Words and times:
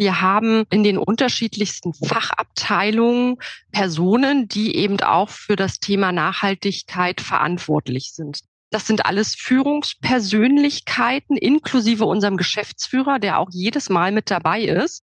Wir 0.00 0.20
haben 0.22 0.64
in 0.70 0.82
den 0.82 0.96
unterschiedlichsten 0.96 1.92
Fachabteilungen 1.92 3.36
Personen, 3.70 4.48
die 4.48 4.74
eben 4.74 4.98
auch 5.00 5.28
für 5.28 5.56
das 5.56 5.78
Thema 5.78 6.10
Nachhaltigkeit 6.10 7.20
verantwortlich 7.20 8.14
sind. 8.14 8.40
Das 8.70 8.86
sind 8.86 9.04
alles 9.04 9.34
Führungspersönlichkeiten 9.34 11.36
inklusive 11.36 12.06
unserem 12.06 12.38
Geschäftsführer, 12.38 13.18
der 13.18 13.38
auch 13.38 13.50
jedes 13.52 13.90
Mal 13.90 14.10
mit 14.10 14.30
dabei 14.30 14.62
ist. 14.62 15.02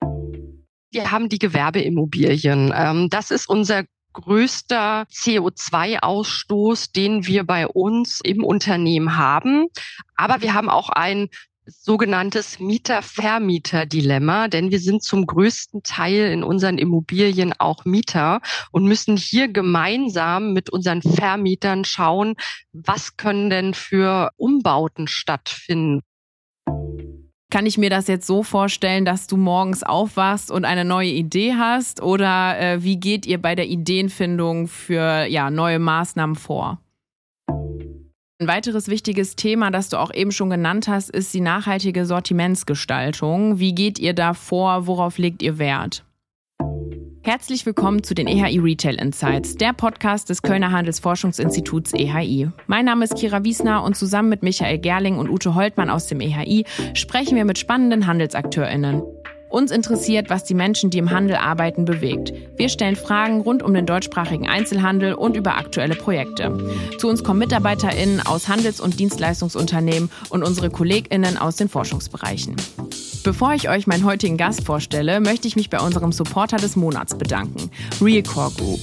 Wir 0.00 1.10
haben 1.10 1.28
die 1.28 1.38
Gewerbeimmobilien. 1.38 2.72
Ähm, 2.74 3.10
das 3.10 3.30
ist 3.30 3.50
unser 3.50 3.84
größter 4.14 5.02
CO2-Ausstoß, 5.12 6.92
den 6.92 7.26
wir 7.26 7.44
bei 7.44 7.66
uns 7.66 8.22
im 8.22 8.42
Unternehmen 8.42 9.18
haben. 9.18 9.66
Aber 10.16 10.40
wir 10.40 10.54
haben 10.54 10.70
auch 10.70 10.88
ein 10.88 11.28
sogenanntes 11.68 12.58
Mieter-Vermieter-Dilemma, 12.58 14.48
denn 14.48 14.70
wir 14.70 14.80
sind 14.80 15.02
zum 15.02 15.26
größten 15.26 15.82
Teil 15.82 16.32
in 16.32 16.42
unseren 16.42 16.78
Immobilien 16.78 17.52
auch 17.58 17.84
Mieter 17.84 18.40
und 18.72 18.84
müssen 18.84 19.16
hier 19.16 19.48
gemeinsam 19.48 20.52
mit 20.52 20.70
unseren 20.70 21.02
Vermietern 21.02 21.84
schauen, 21.84 22.34
was 22.72 23.16
können 23.16 23.50
denn 23.50 23.74
für 23.74 24.30
Umbauten 24.36 25.06
stattfinden. 25.08 26.02
Kann 27.50 27.64
ich 27.64 27.78
mir 27.78 27.88
das 27.88 28.08
jetzt 28.08 28.26
so 28.26 28.42
vorstellen, 28.42 29.06
dass 29.06 29.26
du 29.26 29.38
morgens 29.38 29.82
aufwachst 29.82 30.50
und 30.50 30.66
eine 30.66 30.84
neue 30.84 31.08
Idee 31.08 31.54
hast? 31.54 32.02
Oder 32.02 32.60
äh, 32.60 32.82
wie 32.82 33.00
geht 33.00 33.24
ihr 33.24 33.40
bei 33.40 33.54
der 33.54 33.66
Ideenfindung 33.68 34.68
für 34.68 35.24
ja, 35.24 35.50
neue 35.50 35.78
Maßnahmen 35.78 36.36
vor? 36.36 36.78
Ein 38.40 38.46
weiteres 38.46 38.86
wichtiges 38.86 39.34
Thema, 39.34 39.72
das 39.72 39.88
du 39.88 39.96
auch 39.96 40.14
eben 40.14 40.30
schon 40.30 40.48
genannt 40.48 40.86
hast, 40.86 41.10
ist 41.10 41.34
die 41.34 41.40
nachhaltige 41.40 42.06
Sortimentsgestaltung. 42.06 43.58
Wie 43.58 43.74
geht 43.74 43.98
ihr 43.98 44.12
da 44.12 44.32
vor? 44.32 44.86
Worauf 44.86 45.18
legt 45.18 45.42
ihr 45.42 45.58
Wert? 45.58 46.04
Herzlich 47.24 47.66
willkommen 47.66 48.04
zu 48.04 48.14
den 48.14 48.28
EHI 48.28 48.60
Retail 48.60 48.94
Insights, 48.94 49.56
der 49.56 49.72
Podcast 49.72 50.30
des 50.30 50.40
Kölner 50.40 50.70
Handelsforschungsinstituts 50.70 51.92
EHI. 51.94 52.48
Mein 52.68 52.84
Name 52.84 53.06
ist 53.06 53.16
Kira 53.16 53.42
Wiesner 53.42 53.82
und 53.82 53.96
zusammen 53.96 54.28
mit 54.28 54.44
Michael 54.44 54.78
Gerling 54.78 55.18
und 55.18 55.28
Ute 55.28 55.56
Holtmann 55.56 55.90
aus 55.90 56.06
dem 56.06 56.20
EHI 56.20 56.64
sprechen 56.94 57.34
wir 57.34 57.44
mit 57.44 57.58
spannenden 57.58 58.06
HandelsakteurInnen. 58.06 59.02
Uns 59.48 59.70
interessiert, 59.70 60.28
was 60.28 60.44
die 60.44 60.54
Menschen, 60.54 60.90
die 60.90 60.98
im 60.98 61.10
Handel 61.10 61.36
arbeiten, 61.36 61.86
bewegt. 61.86 62.32
Wir 62.56 62.68
stellen 62.68 62.96
Fragen 62.96 63.40
rund 63.40 63.62
um 63.62 63.72
den 63.72 63.86
deutschsprachigen 63.86 64.46
Einzelhandel 64.46 65.14
und 65.14 65.36
über 65.36 65.56
aktuelle 65.56 65.94
Projekte. 65.94 66.56
Zu 66.98 67.08
uns 67.08 67.24
kommen 67.24 67.38
MitarbeiterInnen 67.38 68.20
aus 68.20 68.48
Handels- 68.48 68.80
und 68.80 69.00
Dienstleistungsunternehmen 69.00 70.10
und 70.28 70.42
unsere 70.42 70.68
KollegInnen 70.68 71.38
aus 71.38 71.56
den 71.56 71.68
Forschungsbereichen. 71.70 72.56
Bevor 73.24 73.54
ich 73.54 73.68
euch 73.68 73.86
meinen 73.86 74.04
heutigen 74.04 74.36
Gast 74.36 74.64
vorstelle, 74.64 75.20
möchte 75.20 75.48
ich 75.48 75.56
mich 75.56 75.70
bei 75.70 75.80
unserem 75.80 76.12
Supporter 76.12 76.58
des 76.58 76.76
Monats 76.76 77.16
bedanken, 77.16 77.70
Realcore 78.00 78.52
Group. 78.56 78.80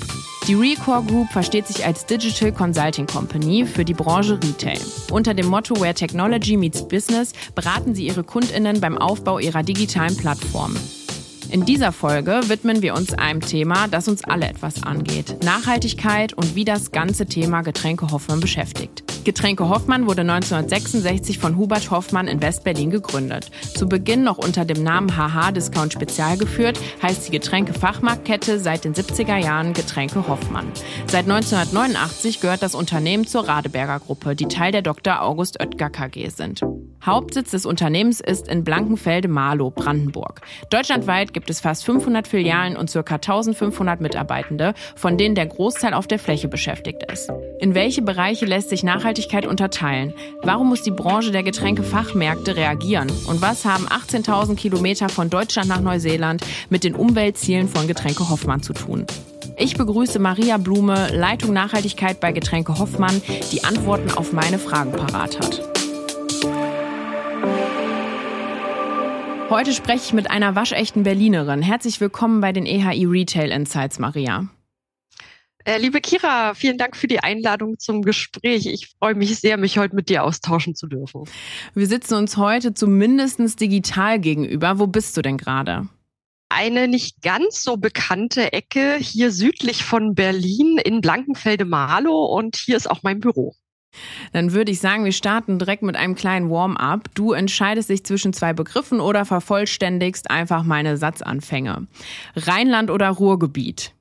Die 0.48 0.54
Recore 0.54 1.02
Group 1.02 1.32
versteht 1.32 1.66
sich 1.66 1.84
als 1.84 2.06
Digital 2.06 2.52
Consulting 2.52 3.08
Company 3.08 3.66
für 3.66 3.84
die 3.84 3.96
Branche 3.96 4.34
Retail. 4.34 4.80
Unter 5.10 5.34
dem 5.34 5.48
Motto 5.48 5.76
Where 5.82 5.96
Technology 5.96 6.56
Meets 6.56 6.88
Business 6.88 7.34
beraten 7.56 7.96
sie 7.96 8.06
ihre 8.06 8.24
Kundinnen 8.24 8.80
beim 8.80 8.96
Aufbau 8.96 9.40
ihrer 9.40 9.64
digitalen 9.64 10.16
Plattform. 10.16 10.76
In 11.52 11.64
dieser 11.64 11.92
Folge 11.92 12.42
widmen 12.48 12.82
wir 12.82 12.96
uns 12.96 13.14
einem 13.14 13.42
Thema, 13.42 13.88
das 13.88 14.08
uns 14.08 14.24
alle 14.24 14.48
etwas 14.48 14.84
angeht. 14.84 15.44
Nachhaltigkeit 15.44 16.34
und 16.34 16.56
wie 16.56 16.66
das 16.66 16.92
ganze 16.92 17.28
Thema 17.28 17.62
Getränke 17.62 18.10
Hoffmann 18.12 18.40
beschäftigt. 18.40 19.04
Getränke 19.26 19.70
Hoffmann 19.70 20.06
wurde 20.06 20.22
1966 20.22 21.40
von 21.40 21.58
Hubert 21.58 21.90
Hoffmann 21.90 22.28
in 22.28 22.42
Westberlin 22.42 22.92
gegründet. 22.92 23.50
Zu 23.74 23.90
Beginn 23.90 24.24
noch 24.24 24.38
unter 24.38 24.66
dem 24.66 24.84
Namen 24.84 25.16
HH 25.16 25.52
Discount 25.52 25.94
Spezial 25.94 26.38
geführt, 26.38 26.80
heißt 27.02 27.28
die 27.28 27.32
Getränkefachmarktkette 27.32 28.60
seit 28.60 28.86
den 28.86 28.94
70er 28.94 29.38
Jahren 29.38 29.74
Getränke 29.74 30.28
Hoffmann. 30.28 30.68
Seit 31.08 31.24
1989 31.30 32.40
gehört 32.40 32.62
das 32.62 32.76
Unternehmen 32.76 33.26
zur 33.26 33.48
Radeberger 33.48 34.00
Gruppe, 34.00 34.36
die 34.36 34.48
Teil 34.48 34.72
der 34.72 34.84
Dr. 34.84 35.22
August 35.22 35.60
Oetker 35.60 35.90
KG 35.90 36.30
sind. 36.30 36.62
Hauptsitz 37.06 37.52
des 37.52 37.68
Unternehmens 37.68 38.20
ist 38.20 38.48
in 38.48 38.64
Blankenfelde-Marlow, 38.64 39.70
Brandenburg. 39.70 40.42
Deutschlandweit 40.72 41.35
gibt 41.36 41.50
es 41.50 41.60
fast 41.60 41.84
500 41.84 42.30
Filialen 42.30 42.78
und 42.78 42.92
ca. 42.92 43.16
1500 43.16 44.00
Mitarbeitende, 44.00 44.74
von 44.96 45.18
denen 45.18 45.36
der 45.36 45.46
Großteil 45.46 45.94
auf 45.94 46.08
der 46.08 46.18
Fläche 46.18 46.48
beschäftigt 46.48 47.04
ist. 47.12 47.30
In 47.60 47.76
welche 47.76 48.02
Bereiche 48.02 48.46
lässt 48.46 48.70
sich 48.70 48.84
Nachhaltigkeit 48.84 49.46
unterteilen? 49.46 50.14
Warum 50.44 50.70
muss 50.70 50.82
die 50.82 50.92
Branche 50.92 51.32
der 51.32 51.44
Getränkefachmärkte 51.44 52.56
reagieren? 52.56 53.12
Und 53.28 53.42
was 53.42 53.66
haben 53.66 53.86
18.000 53.86 54.56
Kilometer 54.56 55.10
von 55.10 55.30
Deutschland 55.30 55.68
nach 55.68 55.82
Neuseeland 55.82 56.42
mit 56.70 56.86
den 56.86 56.96
Umweltzielen 56.96 57.68
von 57.68 57.86
Getränke 57.86 58.30
Hoffmann 58.30 58.64
zu 58.64 58.72
tun? 58.72 59.06
Ich 59.58 59.76
begrüße 59.76 60.20
Maria 60.20 60.56
Blume, 60.56 61.10
Leitung 61.14 61.52
Nachhaltigkeit 61.52 62.22
bei 62.22 62.32
Getränke 62.32 62.80
Hoffmann, 62.80 63.22
die 63.52 63.66
Antworten 63.66 64.12
auf 64.12 64.32
meine 64.32 64.58
Fragen 64.58 64.94
parat 64.94 65.38
hat. 65.38 65.75
Heute 69.50 69.74
spreche 69.74 70.06
ich 70.06 70.14
mit 70.14 70.32
einer 70.32 70.56
waschechten 70.56 71.04
Berlinerin. 71.04 71.62
Herzlich 71.62 72.02
willkommen 72.02 72.42
bei 72.42 72.52
den 72.52 72.66
EHI 72.66 73.06
Retail 73.06 73.52
Insights, 73.52 74.00
Maria. 74.00 74.50
Äh, 75.64 75.78
liebe 75.78 76.02
Kira, 76.02 76.56
vielen 76.56 76.80
Dank 76.80 76.98
für 76.98 77.06
die 77.08 77.20
Einladung 77.20 77.78
zum 77.78 78.02
Gespräch. 78.02 78.66
Ich 78.66 78.96
freue 78.98 79.14
mich 79.14 79.38
sehr, 79.40 79.58
mich 79.58 79.78
heute 79.78 79.96
mit 79.96 80.10
dir 80.10 80.24
austauschen 80.24 80.74
zu 80.74 80.88
dürfen. 80.88 81.26
Wir 81.76 81.86
sitzen 81.86 82.16
uns 82.16 82.38
heute 82.38 82.74
zumindest 82.74 83.62
digital 83.62 84.20
gegenüber. 84.20 84.80
Wo 84.80 84.88
bist 84.88 85.16
du 85.16 85.22
denn 85.22 85.38
gerade? 85.38 85.88
Eine 86.50 86.88
nicht 86.88 87.22
ganz 87.22 87.62
so 87.64 87.78
bekannte 87.78 88.52
Ecke 88.52 88.98
hier 89.00 89.32
südlich 89.32 89.84
von 89.84 90.16
Berlin 90.16 90.80
in 90.84 91.02
Blankenfelde-Marlow 91.02 92.26
und 92.26 92.56
hier 92.56 92.78
ist 92.78 92.90
auch 92.90 93.04
mein 93.04 93.20
Büro. 93.20 93.54
Dann 94.34 94.54
würde 94.54 94.72
ich 94.72 94.80
sagen, 94.80 95.06
wir 95.06 95.12
starten 95.12 95.60
direkt 95.60 95.84
mit 95.84 95.96
einem 95.96 96.16
kleinen 96.16 96.50
Warm-up. 96.50 97.10
Du 97.16 97.34
entscheidest 97.34 97.90
dich 97.90 98.04
zwischen 98.04 98.34
zwei 98.34 98.54
Begriffen 98.54 99.00
oder 99.00 99.26
vervollständigst 99.26 100.30
einfach 100.30 100.64
meine 100.64 100.98
Satzanfänge. 100.98 101.88
Rheinland 102.36 102.92
oder 102.92 103.10
Ruhrgebiet? 103.10 103.96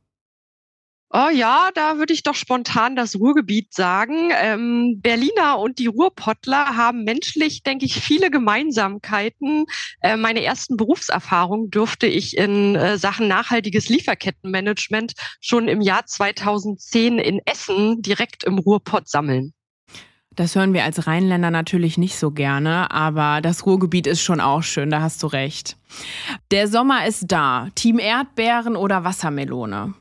Oh 1.17 1.29
ja, 1.33 1.71
da 1.77 1.99
würde 1.99 2.13
ich 2.13 2.25
doch 2.25 2.35
spontan 2.35 2.97
das 2.97 3.15
Ruhrgebiet 3.15 3.73
sagen. 3.73 4.31
Ähm, 4.33 4.99
Berliner 5.01 5.61
und 5.61 5.79
die 5.79 5.87
Ruhrpottler 5.87 6.77
haben 6.77 7.05
menschlich, 7.05 7.63
denke 7.63 7.85
ich, 7.85 7.95
viele 7.95 8.33
Gemeinsamkeiten. 8.33 9.67
Äh, 10.01 10.17
meine 10.17 10.43
ersten 10.43 10.77
Berufserfahrungen 10.77 11.71
durfte 11.71 12.09
ich 12.09 12.37
in 12.37 12.75
äh, 12.75 12.99
Sachen 12.99 13.29
nachhaltiges 13.29 13.89
Lieferkettenmanagement 13.89 15.13
schon 15.41 15.69
im 15.69 15.83
Jahr 15.83 16.05
2010 16.05 17.21
in 17.21 17.41
Essen 17.45 18.03
direkt 18.03 18.43
im 18.43 18.59
Ruhrpott 18.59 19.09
sammeln. 19.09 19.55
Das 20.37 20.57
hören 20.57 20.73
wir 20.73 20.85
als 20.85 21.07
Rheinländer 21.07 21.51
natürlich 21.51 21.97
nicht 21.97 22.17
so 22.17 22.31
gerne, 22.31 22.91
aber 22.91 23.41
das 23.41 23.67
Ruhrgebiet 23.67 24.07
ist 24.07 24.23
schon 24.23 24.41
auch 24.41 24.63
schön, 24.63 24.91
da 24.91 25.01
hast 25.01 25.23
du 25.23 25.29
recht. 25.29 25.77
Der 26.51 26.67
Sommer 26.67 27.07
ist 27.07 27.27
da. 27.29 27.69
Team 27.75 27.99
Erdbeeren 27.99 28.77
oder 28.77 29.05
Wassermelone? 29.05 29.95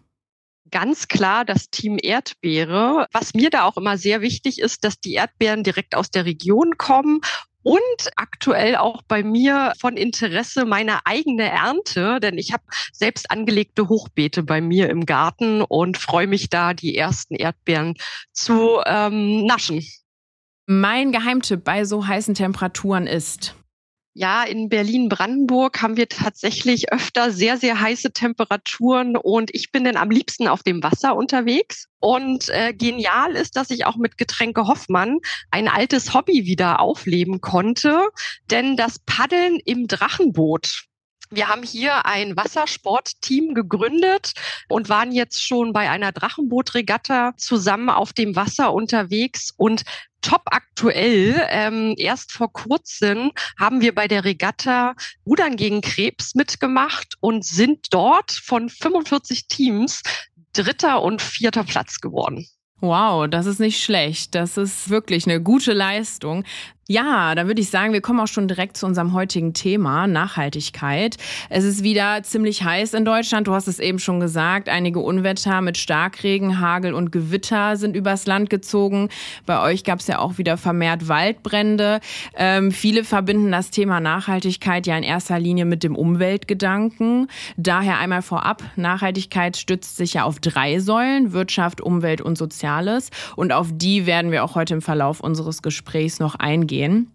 Ganz 0.72 1.08
klar 1.08 1.46
das 1.46 1.70
Team 1.70 2.00
Erdbeere. 2.02 3.06
Was 3.12 3.36
mir 3.36 3.52
da 3.52 3.66
auch 3.66 3.78
immer 3.78 3.98
sehr 3.98 4.22
wichtig 4.22 4.60
ist, 4.60 4.84
dass 4.84 5.00
die 5.00 5.14
Erdbeeren 5.14 5.64
direkt 5.64 5.96
aus 5.96 6.10
der 6.10 6.26
Region 6.26 6.78
kommen 6.80 7.22
und 7.62 8.10
aktuell 8.16 8.76
auch 8.76 9.04
bei 9.04 9.24
mir 9.24 9.74
von 9.80 9.98
Interesse 9.98 10.66
meine 10.66 11.06
eigene 11.06 11.44
Ernte, 11.44 12.20
denn 12.20 12.38
ich 12.38 12.54
habe 12.54 12.64
selbst 12.92 13.32
angelegte 13.32 13.88
Hochbeete 13.88 14.42
bei 14.44 14.62
mir 14.62 14.90
im 14.90 15.06
Garten 15.06 15.62
und 15.62 15.98
freue 15.98 16.28
mich 16.28 16.50
da, 16.50 16.74
die 16.74 16.98
ersten 16.98 17.36
Erdbeeren 17.36 17.96
zu 18.34 18.82
ähm, 18.86 19.46
naschen. 19.46 19.86
Mein 20.66 21.12
Geheimtipp 21.12 21.64
bei 21.64 21.84
so 21.84 22.08
heißen 22.08 22.36
Temperaturen 22.36 23.06
ist. 23.06 23.56
Ja, 24.16 24.44
in 24.44 24.70
Berlin-Brandenburg 24.70 25.82
haben 25.82 25.98
wir 25.98 26.08
tatsächlich 26.08 26.94
öfter 26.94 27.32
sehr, 27.32 27.58
sehr 27.58 27.82
heiße 27.82 28.14
Temperaturen 28.14 29.18
und 29.18 29.50
ich 29.56 29.72
bin 29.72 29.84
dann 29.86 29.98
am 29.98 30.12
liebsten 30.12 30.48
auf 30.48 30.62
dem 30.62 30.84
Wasser 30.84 31.16
unterwegs. 31.16 31.88
Und 32.00 32.48
äh, 32.50 32.74
genial 32.74 33.32
ist, 33.36 33.56
dass 33.56 33.72
ich 33.72 33.88
auch 33.88 33.96
mit 33.96 34.18
Getränke 34.18 34.68
Hoffmann 34.68 35.18
ein 35.50 35.68
altes 35.68 36.14
Hobby 36.14 36.46
wieder 36.46 36.80
aufleben 36.80 37.42
konnte, 37.42 38.08
denn 38.52 38.78
das 38.78 39.00
Paddeln 39.00 39.60
im 39.66 39.88
Drachenboot 39.88 40.86
wir 41.36 41.48
haben 41.48 41.64
hier 41.64 42.06
ein 42.06 42.38
Wassersportteam 42.38 43.56
gegründet 43.56 44.34
und 44.70 44.90
waren 44.90 45.12
jetzt 45.12 45.42
schon 45.42 45.74
bei 45.74 45.90
einer 45.90 46.12
Drachenbootregatta 46.12 47.34
zusammen 47.38 47.90
auf 47.90 48.14
dem 48.14 48.36
Wasser 48.36 48.72
unterwegs 48.72 49.52
und 49.58 49.84
top 50.24 50.42
aktuell. 50.46 51.46
Ähm, 51.50 51.94
erst 51.98 52.32
vor 52.32 52.52
kurzem 52.52 53.32
haben 53.60 53.82
wir 53.82 53.94
bei 53.94 54.08
der 54.08 54.24
Regatta 54.24 54.96
Rudern 55.26 55.56
gegen 55.56 55.82
Krebs 55.82 56.34
mitgemacht 56.34 57.16
und 57.20 57.46
sind 57.46 57.94
dort 57.94 58.32
von 58.32 58.70
45 58.70 59.48
Teams 59.48 60.02
dritter 60.54 61.02
und 61.02 61.22
vierter 61.22 61.64
Platz 61.64 62.00
geworden. 62.02 62.48
Wow, 62.80 63.30
das 63.30 63.46
ist 63.46 63.60
nicht 63.60 63.82
schlecht. 63.82 64.36
Das 64.36 64.58
ist 64.58 64.90
wirklich 64.90 65.26
eine 65.26 65.42
gute 65.42 65.72
Leistung. 65.72 66.44
Ja, 66.90 67.34
dann 67.34 67.48
würde 67.48 67.62
ich 67.62 67.70
sagen, 67.70 67.94
wir 67.94 68.02
kommen 68.02 68.20
auch 68.20 68.28
schon 68.28 68.50
direkt 68.50 68.76
zu 68.76 68.86
unserem 68.86 69.14
heutigen 69.14 69.54
Thema, 69.54 70.06
Nachhaltigkeit. 70.06 71.16
Es 71.50 71.64
ist 71.64 71.82
wieder 71.82 72.24
ziemlich 72.24 72.66
heiß 72.66 72.94
in 72.94 73.06
Deutschland. 73.06 73.48
Du 73.48 73.54
hast 73.54 73.70
es 73.70 73.80
eben 73.80 74.00
schon 74.00 74.20
gesagt. 74.20 74.68
Einige 74.68 75.00
Unwetter 75.00 75.62
mit 75.62 75.78
Starkregen, 75.78 76.60
Hagel 76.60 76.94
und 76.94 77.14
Gewitter 77.14 77.78
sind 77.78 77.96
übers 77.96 78.26
Land 78.26 78.50
gezogen. 78.50 79.08
Bei 79.46 79.62
euch 79.62 79.86
gab 79.86 80.00
es 80.00 80.08
ja 80.08 80.20
auch 80.20 80.38
wieder 80.38 80.58
vermehrt 80.58 81.08
Waldbrände. 81.08 82.02
Ähm, 82.36 82.74
viele 82.74 83.06
verbinden 83.06 83.54
das 83.54 83.70
Thema 83.70 84.02
Nachhaltigkeit 84.02 84.86
ja 84.86 84.98
in 84.98 85.04
erster 85.04 85.40
Linie 85.40 85.64
mit 85.64 85.84
dem 85.84 85.96
Umweltgedanken. 85.96 87.30
Daher 87.56 88.00
einmal 88.00 88.22
vorab, 88.22 88.62
Nachhaltigkeit 88.76 89.56
stützt 89.56 89.96
sich 89.96 90.16
ja 90.16 90.26
auf 90.26 90.42
drei 90.42 90.80
Säulen, 90.80 91.32
Wirtschaft, 91.32 91.80
Umwelt 91.80 92.20
und 92.20 92.38
Soziales. 92.38 93.10
Und 93.38 93.54
auf 93.54 93.70
die 93.72 94.06
werden 94.06 94.32
wir 94.32 94.44
auch 94.44 94.56
heute 94.56 94.74
im 94.74 94.82
Verlauf 94.82 95.22
unseres 95.22 95.62
Gesprächs 95.62 96.20
noch 96.20 96.36
eingehen 96.36 96.73
gehen. 96.74 97.12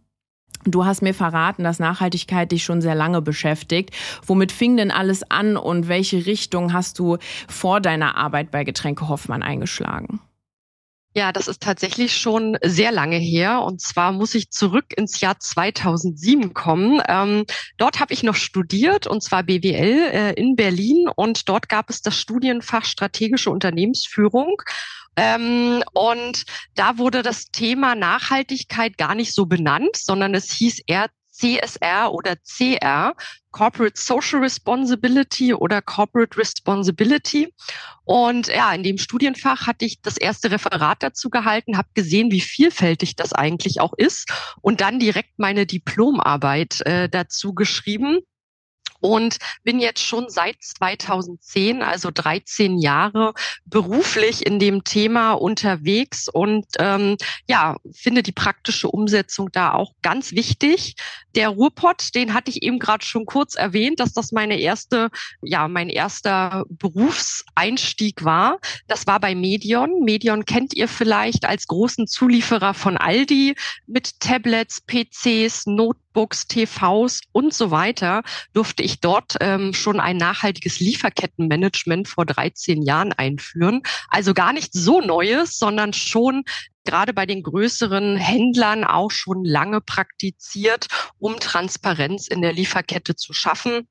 Du 0.64 0.84
hast 0.84 1.02
mir 1.02 1.14
verraten, 1.14 1.64
dass 1.64 1.78
Nachhaltigkeit 1.78 2.52
dich 2.52 2.64
schon 2.64 2.80
sehr 2.80 2.94
lange 2.94 3.22
beschäftigt. 3.22 3.90
Womit 4.26 4.52
fing 4.52 4.76
denn 4.76 4.90
alles 4.90 5.28
an 5.30 5.56
und 5.56 5.88
welche 5.88 6.26
Richtung 6.26 6.72
hast 6.72 6.98
du 6.98 7.18
vor 7.48 7.80
deiner 7.80 8.16
Arbeit 8.16 8.50
bei 8.50 8.64
Getränke 8.64 9.08
Hoffmann 9.08 9.42
eingeschlagen? 9.42 10.20
Ja, 11.14 11.32
das 11.32 11.48
ist 11.48 11.62
tatsächlich 11.62 12.16
schon 12.16 12.58
sehr 12.62 12.92
lange 12.92 13.16
her. 13.16 13.62
Und 13.62 13.80
zwar 13.80 14.12
muss 14.12 14.34
ich 14.34 14.50
zurück 14.50 14.96
ins 14.96 15.20
Jahr 15.20 15.38
2007 15.40 16.54
kommen. 16.54 17.02
Ähm, 17.08 17.44
dort 17.76 17.98
habe 17.98 18.12
ich 18.12 18.22
noch 18.22 18.36
studiert, 18.36 19.06
und 19.06 19.22
zwar 19.22 19.42
BWL 19.42 20.10
äh, 20.12 20.32
in 20.34 20.54
Berlin. 20.54 21.08
Und 21.14 21.48
dort 21.48 21.68
gab 21.68 21.90
es 21.90 22.02
das 22.02 22.16
Studienfach 22.16 22.84
strategische 22.84 23.50
Unternehmensführung. 23.50 24.62
Ähm, 25.18 25.82
und 25.94 26.44
da 26.76 26.96
wurde 26.96 27.24
das 27.24 27.50
Thema 27.50 27.96
Nachhaltigkeit 27.96 28.96
gar 28.96 29.16
nicht 29.16 29.34
so 29.34 29.46
benannt, 29.46 29.96
sondern 29.96 30.32
es 30.32 30.52
hieß 30.52 30.82
eher 30.86 31.08
CSR 31.32 32.12
oder 32.12 32.36
CR, 32.36 33.14
Corporate 33.50 34.00
Social 34.00 34.40
Responsibility 34.40 35.54
oder 35.54 35.82
Corporate 35.82 36.38
Responsibility. 36.38 37.52
Und 38.04 38.46
ja, 38.46 38.72
in 38.72 38.84
dem 38.84 38.98
Studienfach 38.98 39.66
hatte 39.66 39.84
ich 39.84 40.00
das 40.02 40.18
erste 40.18 40.52
Referat 40.52 41.02
dazu 41.02 41.30
gehalten, 41.30 41.76
habe 41.76 41.88
gesehen, 41.94 42.30
wie 42.30 42.40
vielfältig 42.40 43.16
das 43.16 43.32
eigentlich 43.32 43.80
auch 43.80 43.94
ist 43.96 44.30
und 44.62 44.80
dann 44.80 45.00
direkt 45.00 45.38
meine 45.38 45.66
Diplomarbeit 45.66 46.80
äh, 46.82 47.08
dazu 47.08 47.54
geschrieben 47.54 48.20
und 49.00 49.38
bin 49.62 49.80
jetzt 49.80 50.02
schon 50.02 50.28
seit 50.28 50.56
2010, 50.60 51.82
also 51.82 52.10
13 52.12 52.78
Jahre, 52.78 53.34
beruflich 53.64 54.46
in 54.46 54.58
dem 54.58 54.84
Thema 54.84 55.32
unterwegs 55.32 56.28
und 56.28 56.66
ähm, 56.78 57.16
ja, 57.46 57.76
finde 57.92 58.22
die 58.22 58.32
praktische 58.32 58.88
Umsetzung 58.88 59.50
da 59.52 59.72
auch 59.72 59.92
ganz 60.02 60.32
wichtig. 60.32 60.96
Der 61.38 61.50
Ruhrpott, 61.50 62.16
den 62.16 62.34
hatte 62.34 62.50
ich 62.50 62.64
eben 62.64 62.80
gerade 62.80 63.04
schon 63.04 63.24
kurz 63.24 63.54
erwähnt, 63.54 64.00
dass 64.00 64.12
das 64.12 64.32
meine 64.32 64.58
erste, 64.58 65.08
ja, 65.40 65.68
mein 65.68 65.88
erster 65.88 66.64
Berufseinstieg 66.68 68.24
war. 68.24 68.58
Das 68.88 69.06
war 69.06 69.20
bei 69.20 69.36
Medion. 69.36 70.02
Medion 70.02 70.46
kennt 70.46 70.74
ihr 70.74 70.88
vielleicht 70.88 71.44
als 71.44 71.68
großen 71.68 72.08
Zulieferer 72.08 72.74
von 72.74 72.96
Aldi 72.96 73.54
mit 73.86 74.18
Tablets, 74.18 74.80
PCs, 74.80 75.66
Notebooks, 75.66 76.48
TVs 76.48 77.20
und 77.30 77.54
so 77.54 77.70
weiter, 77.70 78.24
durfte 78.52 78.82
ich 78.82 78.98
dort 78.98 79.36
ähm, 79.38 79.74
schon 79.74 80.00
ein 80.00 80.16
nachhaltiges 80.16 80.80
Lieferkettenmanagement 80.80 82.08
vor 82.08 82.26
13 82.26 82.82
Jahren 82.82 83.12
einführen. 83.12 83.82
Also 84.08 84.34
gar 84.34 84.52
nicht 84.52 84.72
so 84.72 85.00
Neues, 85.00 85.56
sondern 85.56 85.92
schon 85.92 86.42
gerade 86.88 87.12
bei 87.12 87.26
den 87.26 87.42
größeren 87.42 88.16
Händlern 88.16 88.82
auch 88.82 89.10
schon 89.10 89.44
lange 89.44 89.82
praktiziert, 89.82 90.86
um 91.18 91.38
Transparenz 91.38 92.28
in 92.28 92.40
der 92.40 92.54
Lieferkette 92.54 93.14
zu 93.14 93.34
schaffen. 93.34 93.86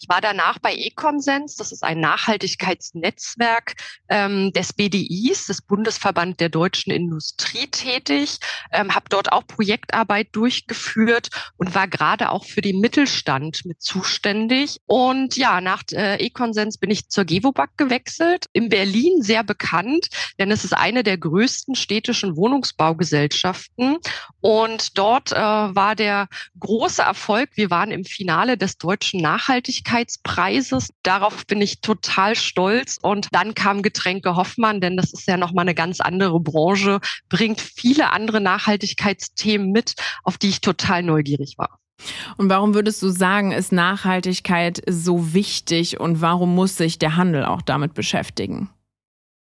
Ich 0.00 0.08
war 0.08 0.20
danach 0.20 0.58
bei 0.58 0.74
Econsens, 0.74 1.56
das 1.56 1.72
ist 1.72 1.84
ein 1.84 2.00
Nachhaltigkeitsnetzwerk 2.00 3.74
ähm, 4.08 4.52
des 4.52 4.72
BDIs, 4.72 5.46
des 5.46 5.62
Bundesverband 5.62 6.40
der 6.40 6.48
deutschen 6.48 6.92
Industrie 6.92 7.66
tätig, 7.66 8.38
ähm, 8.72 8.94
habe 8.94 9.06
dort 9.08 9.32
auch 9.32 9.46
Projektarbeit 9.46 10.28
durchgeführt 10.32 11.28
und 11.56 11.74
war 11.74 11.88
gerade 11.88 12.30
auch 12.30 12.44
für 12.44 12.60
den 12.60 12.80
Mittelstand 12.80 13.64
mit 13.64 13.82
zuständig. 13.82 14.78
Und 14.86 15.36
ja, 15.36 15.60
nach 15.60 15.82
äh, 15.92 16.16
Econsens 16.16 16.78
bin 16.78 16.90
ich 16.90 17.08
zur 17.08 17.24
Gewobag 17.24 17.70
gewechselt, 17.76 18.46
in 18.52 18.68
Berlin 18.68 19.22
sehr 19.22 19.44
bekannt, 19.44 20.08
denn 20.38 20.50
es 20.50 20.64
ist 20.64 20.72
eine 20.72 21.02
der 21.02 21.18
größten 21.18 21.74
städtischen 21.74 22.36
Wohnungsbaugesellschaften. 22.36 23.98
Und 24.40 24.98
dort 24.98 25.32
äh, 25.32 25.36
war 25.36 25.94
der 25.94 26.28
große 26.58 27.02
Erfolg, 27.02 27.50
wir 27.54 27.70
waren 27.70 27.90
im 27.90 28.04
Finale 28.04 28.56
des 28.56 28.78
deutschen 28.78 29.20
Nachhaltigkeitsnetzwerks 29.20 29.57
Nachhaltigkeitspreises. 29.58 30.90
Darauf 31.02 31.46
bin 31.46 31.60
ich 31.60 31.80
total 31.80 32.34
stolz. 32.34 32.98
Und 33.02 33.28
dann 33.32 33.54
kam 33.54 33.82
Getränke 33.82 34.36
Hoffmann, 34.36 34.80
denn 34.80 34.96
das 34.96 35.12
ist 35.12 35.26
ja 35.26 35.36
nochmal 35.36 35.64
eine 35.64 35.74
ganz 35.74 36.00
andere 36.00 36.40
Branche, 36.40 37.00
bringt 37.28 37.60
viele 37.60 38.12
andere 38.12 38.40
Nachhaltigkeitsthemen 38.40 39.70
mit, 39.70 39.94
auf 40.22 40.38
die 40.38 40.48
ich 40.48 40.60
total 40.60 41.02
neugierig 41.02 41.54
war. 41.58 41.78
Und 42.36 42.48
warum 42.48 42.74
würdest 42.74 43.02
du 43.02 43.08
sagen, 43.08 43.50
ist 43.50 43.72
Nachhaltigkeit 43.72 44.80
so 44.88 45.34
wichtig 45.34 45.98
und 45.98 46.20
warum 46.20 46.54
muss 46.54 46.76
sich 46.76 46.98
der 46.98 47.16
Handel 47.16 47.44
auch 47.44 47.62
damit 47.62 47.94
beschäftigen? 47.94 48.70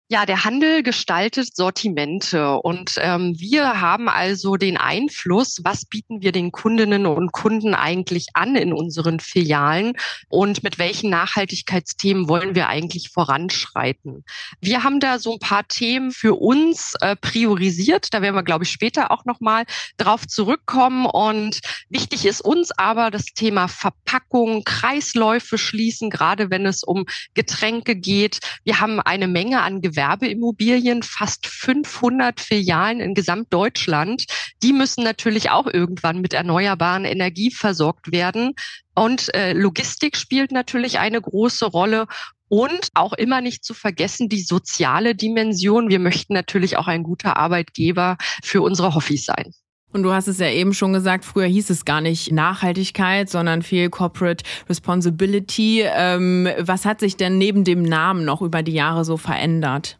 Ja, 0.07 0.27
der 0.27 0.45
Handel 0.45 0.83
gestaltet 0.83 1.55
Sortimente 1.55 2.57
und 2.57 2.93
ähm, 2.99 3.33
wir 3.39 3.81
haben 3.81 4.07
also 4.07 4.55
den 4.55 4.77
Einfluss, 4.77 5.61
was 5.63 5.85
bieten 5.85 6.21
wir 6.21 6.31
den 6.31 6.51
Kundinnen 6.51 7.07
und 7.07 7.31
Kunden 7.31 7.73
eigentlich 7.73 8.27
an 8.35 8.55
in 8.55 8.71
unseren 8.71 9.19
Filialen 9.19 9.93
und 10.29 10.61
mit 10.61 10.77
welchen 10.77 11.09
Nachhaltigkeitsthemen 11.09 12.29
wollen 12.29 12.53
wir 12.53 12.69
eigentlich 12.69 13.09
voranschreiten. 13.09 14.23
Wir 14.61 14.83
haben 14.83 14.99
da 14.99 15.17
so 15.17 15.33
ein 15.33 15.39
paar 15.39 15.67
Themen 15.67 16.11
für 16.11 16.35
uns 16.35 16.93
äh, 17.01 17.15
priorisiert, 17.15 18.13
da 18.13 18.21
werden 18.21 18.35
wir, 18.35 18.43
glaube 18.43 18.63
ich, 18.63 18.69
später 18.69 19.09
auch 19.09 19.25
nochmal 19.25 19.65
drauf 19.97 20.27
zurückkommen 20.27 21.07
und 21.07 21.61
wichtig 21.89 22.27
ist 22.27 22.41
uns 22.41 22.69
aber 22.77 23.09
das 23.09 23.25
Thema 23.33 23.67
Verpackung, 23.67 24.65
Kreisläufe 24.65 25.57
schließen, 25.57 26.11
gerade 26.11 26.51
wenn 26.51 26.67
es 26.67 26.83
um 26.83 27.07
Getränke 27.33 27.95
geht. 27.95 28.37
Wir 28.63 28.79
haben 28.79 28.99
eine 28.99 29.27
Menge 29.27 29.63
an 29.63 29.81
Gewerbeimmobilien, 29.95 31.03
fast 31.03 31.47
500 31.47 32.39
Filialen 32.41 32.99
in 32.99 33.13
Gesamtdeutschland. 33.13 34.25
Die 34.61 34.73
müssen 34.73 35.03
natürlich 35.03 35.51
auch 35.51 35.67
irgendwann 35.67 36.19
mit 36.19 36.33
erneuerbaren 36.33 37.05
Energie 37.05 37.51
versorgt 37.51 38.11
werden. 38.11 38.53
Und 38.93 39.33
äh, 39.33 39.53
Logistik 39.53 40.17
spielt 40.17 40.51
natürlich 40.51 40.99
eine 40.99 41.21
große 41.21 41.65
Rolle. 41.65 42.07
Und 42.47 42.89
auch 42.93 43.13
immer 43.13 43.41
nicht 43.41 43.63
zu 43.63 43.73
vergessen 43.73 44.29
die 44.29 44.41
soziale 44.41 45.15
Dimension. 45.15 45.89
Wir 45.89 45.99
möchten 45.99 46.33
natürlich 46.33 46.77
auch 46.77 46.87
ein 46.87 47.01
guter 47.01 47.37
Arbeitgeber 47.37 48.17
für 48.43 48.61
unsere 48.61 48.93
Hoffis 48.93 49.25
sein. 49.25 49.51
Und 49.95 50.03
du 50.03 50.11
hast 50.11 50.27
es 50.27 50.39
ja 50.39 50.49
eben 50.49 50.73
schon 50.73 50.91
gesagt, 50.91 51.23
früher 51.23 51.45
hieß 51.45 51.69
es 51.69 51.85
gar 51.85 52.01
nicht 52.01 52.29
Nachhaltigkeit, 52.29 53.29
sondern 53.29 53.61
viel 53.61 53.89
Corporate 53.89 54.43
Responsibility. 54.67 55.85
Ähm, 55.85 56.49
was 56.59 56.83
hat 56.83 56.99
sich 56.99 57.15
denn 57.15 57.37
neben 57.37 57.63
dem 57.63 57.81
Namen 57.81 58.25
noch 58.25 58.41
über 58.41 58.61
die 58.61 58.73
Jahre 58.73 59.05
so 59.05 59.15
verändert? 59.15 59.97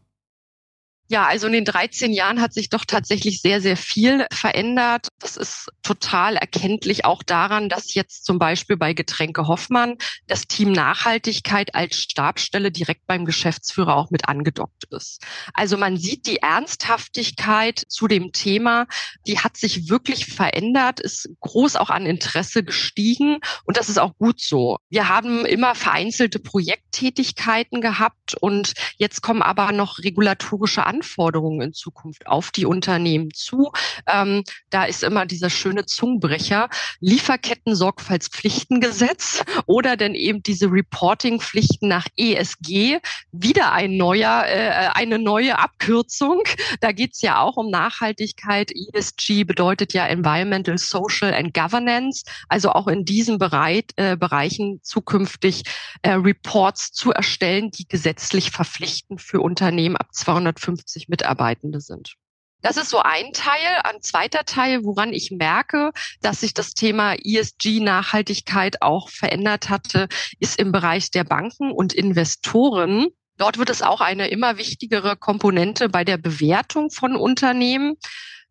Ja, 1.08 1.28
also 1.28 1.46
in 1.46 1.54
den 1.54 1.66
13 1.66 2.14
Jahren 2.14 2.42
hat 2.42 2.54
sich 2.54 2.70
doch 2.70 2.84
tatsächlich 2.84 3.42
sehr, 3.42 3.62
sehr 3.62 3.78
viel 3.78 4.26
verändert. 4.34 5.10
Das 5.20 5.38
ist 5.38 5.70
total 5.84 6.36
erkenntlich 6.36 7.06
auch 7.06 7.22
daran, 7.22 7.70
dass 7.70 7.94
jetzt 7.94 8.26
zum 8.26 8.40
Beispiel 8.40 8.76
bei 8.76 8.94
Getränke 8.94 9.48
Hoffmann 9.48 9.98
das 10.26 10.48
Team 10.48 10.72
Nachhaltigkeit 10.72 11.76
als 11.76 11.98
Stabstelle 11.98 12.72
direkt 12.72 13.06
beim 13.06 13.26
Geschäftsführer 13.26 13.96
auch 13.96 14.10
mit 14.10 14.28
angedockt 14.28 14.86
ist. 14.90 15.22
Also 15.54 15.78
man 15.78 15.98
sieht 15.98 16.26
die 16.26 16.38
Ernsthaftigkeit 16.38 17.84
zu 17.88 18.08
dem 18.08 18.32
Thema, 18.32 18.88
die 19.28 19.38
hat 19.38 19.58
sich 19.58 19.90
wirklich 19.90 20.26
verändert, 20.26 21.00
ist 21.00 21.30
groß 21.42 21.76
auch 21.76 21.92
an 21.92 22.08
Interesse 22.08 22.64
gestiegen 22.64 23.38
und 23.66 23.78
das 23.78 23.90
ist 23.90 24.00
auch 24.00 24.18
gut 24.18 24.42
so. 24.42 24.78
Wir 24.90 25.08
haben 25.08 25.46
immer 25.46 25.76
vereinzelte 25.76 26.40
Projekttätigkeiten 26.40 27.80
gehabt 27.80 28.34
und 28.40 28.74
jetzt 28.98 29.22
kommen 29.22 29.44
aber 29.44 29.72
noch 29.72 30.00
regulatorische 30.00 30.84
in 31.02 31.74
Zukunft 31.74 32.28
auf 32.28 32.52
die 32.52 32.66
Unternehmen 32.66 33.32
zu. 33.34 33.72
Ähm, 34.08 34.44
da 34.70 34.86
ist 34.86 35.04
immer 35.04 35.26
dieser 35.26 35.50
schöne 35.50 35.86
Zungenbrecher, 35.86 36.70
Lieferketten-Sorgfaltspflichtengesetz 37.00 39.44
oder 39.66 39.98
dann 39.98 40.16
eben 40.16 40.44
diese 40.44 40.72
Reporting-Pflichten 40.72 41.88
nach 41.88 42.08
ESG, 42.18 43.00
wieder 43.32 43.72
ein 43.72 43.98
neuer, 43.98 44.46
äh, 44.48 44.90
eine 44.94 45.20
neue 45.20 45.60
Abkürzung. 45.60 46.44
Da 46.80 46.92
geht's 46.92 47.22
ja 47.22 47.40
auch 47.40 47.58
um 47.58 47.70
Nachhaltigkeit. 47.70 48.72
ESG 48.72 49.44
bedeutet 49.44 49.94
ja 49.94 50.06
Environmental, 50.06 50.78
Social 50.78 51.34
and 51.34 51.54
Governance, 51.54 52.24
also 52.50 52.72
auch 52.72 52.88
in 52.88 53.06
diesen 53.06 53.38
Bereich, 53.38 53.86
äh, 53.96 54.18
Bereichen 54.18 54.80
zukünftig 54.84 55.64
äh, 56.02 56.12
Reports 56.12 56.92
zu 56.92 57.12
erstellen, 57.12 57.72
die 57.72 57.88
gesetzlich 57.88 58.52
verpflichtend 58.52 59.22
für 59.22 59.42
Unternehmen 59.42 59.98
ab 59.98 60.14
250 60.14 60.85
50 60.86 61.10
Mitarbeitende 61.10 61.82
sind. 61.82 62.16
Das 62.62 62.78
ist 62.78 62.90
so 62.90 63.00
ein 63.00 63.32
Teil. 63.34 63.82
Ein 63.84 64.02
zweiter 64.02 64.44
Teil, 64.46 64.84
woran 64.84 65.14
ich 65.14 65.30
merke, 65.30 65.92
dass 66.22 66.40
sich 66.40 66.54
das 66.54 66.74
Thema 66.74 67.14
ESG-Nachhaltigkeit 67.14 68.82
auch 68.82 69.10
verändert 69.10 69.70
hatte, 69.70 70.08
ist 70.40 70.60
im 70.60 70.72
Bereich 70.72 71.12
der 71.12 71.26
Banken 71.26 71.72
und 71.72 71.94
Investoren. 71.94 73.08
Dort 73.38 73.58
wird 73.58 73.70
es 73.70 73.82
auch 73.82 74.02
eine 74.02 74.30
immer 74.30 74.58
wichtigere 74.58 75.16
Komponente 75.16 75.90
bei 75.90 76.04
der 76.04 76.18
Bewertung 76.18 76.90
von 76.90 77.16
Unternehmen. 77.16 77.98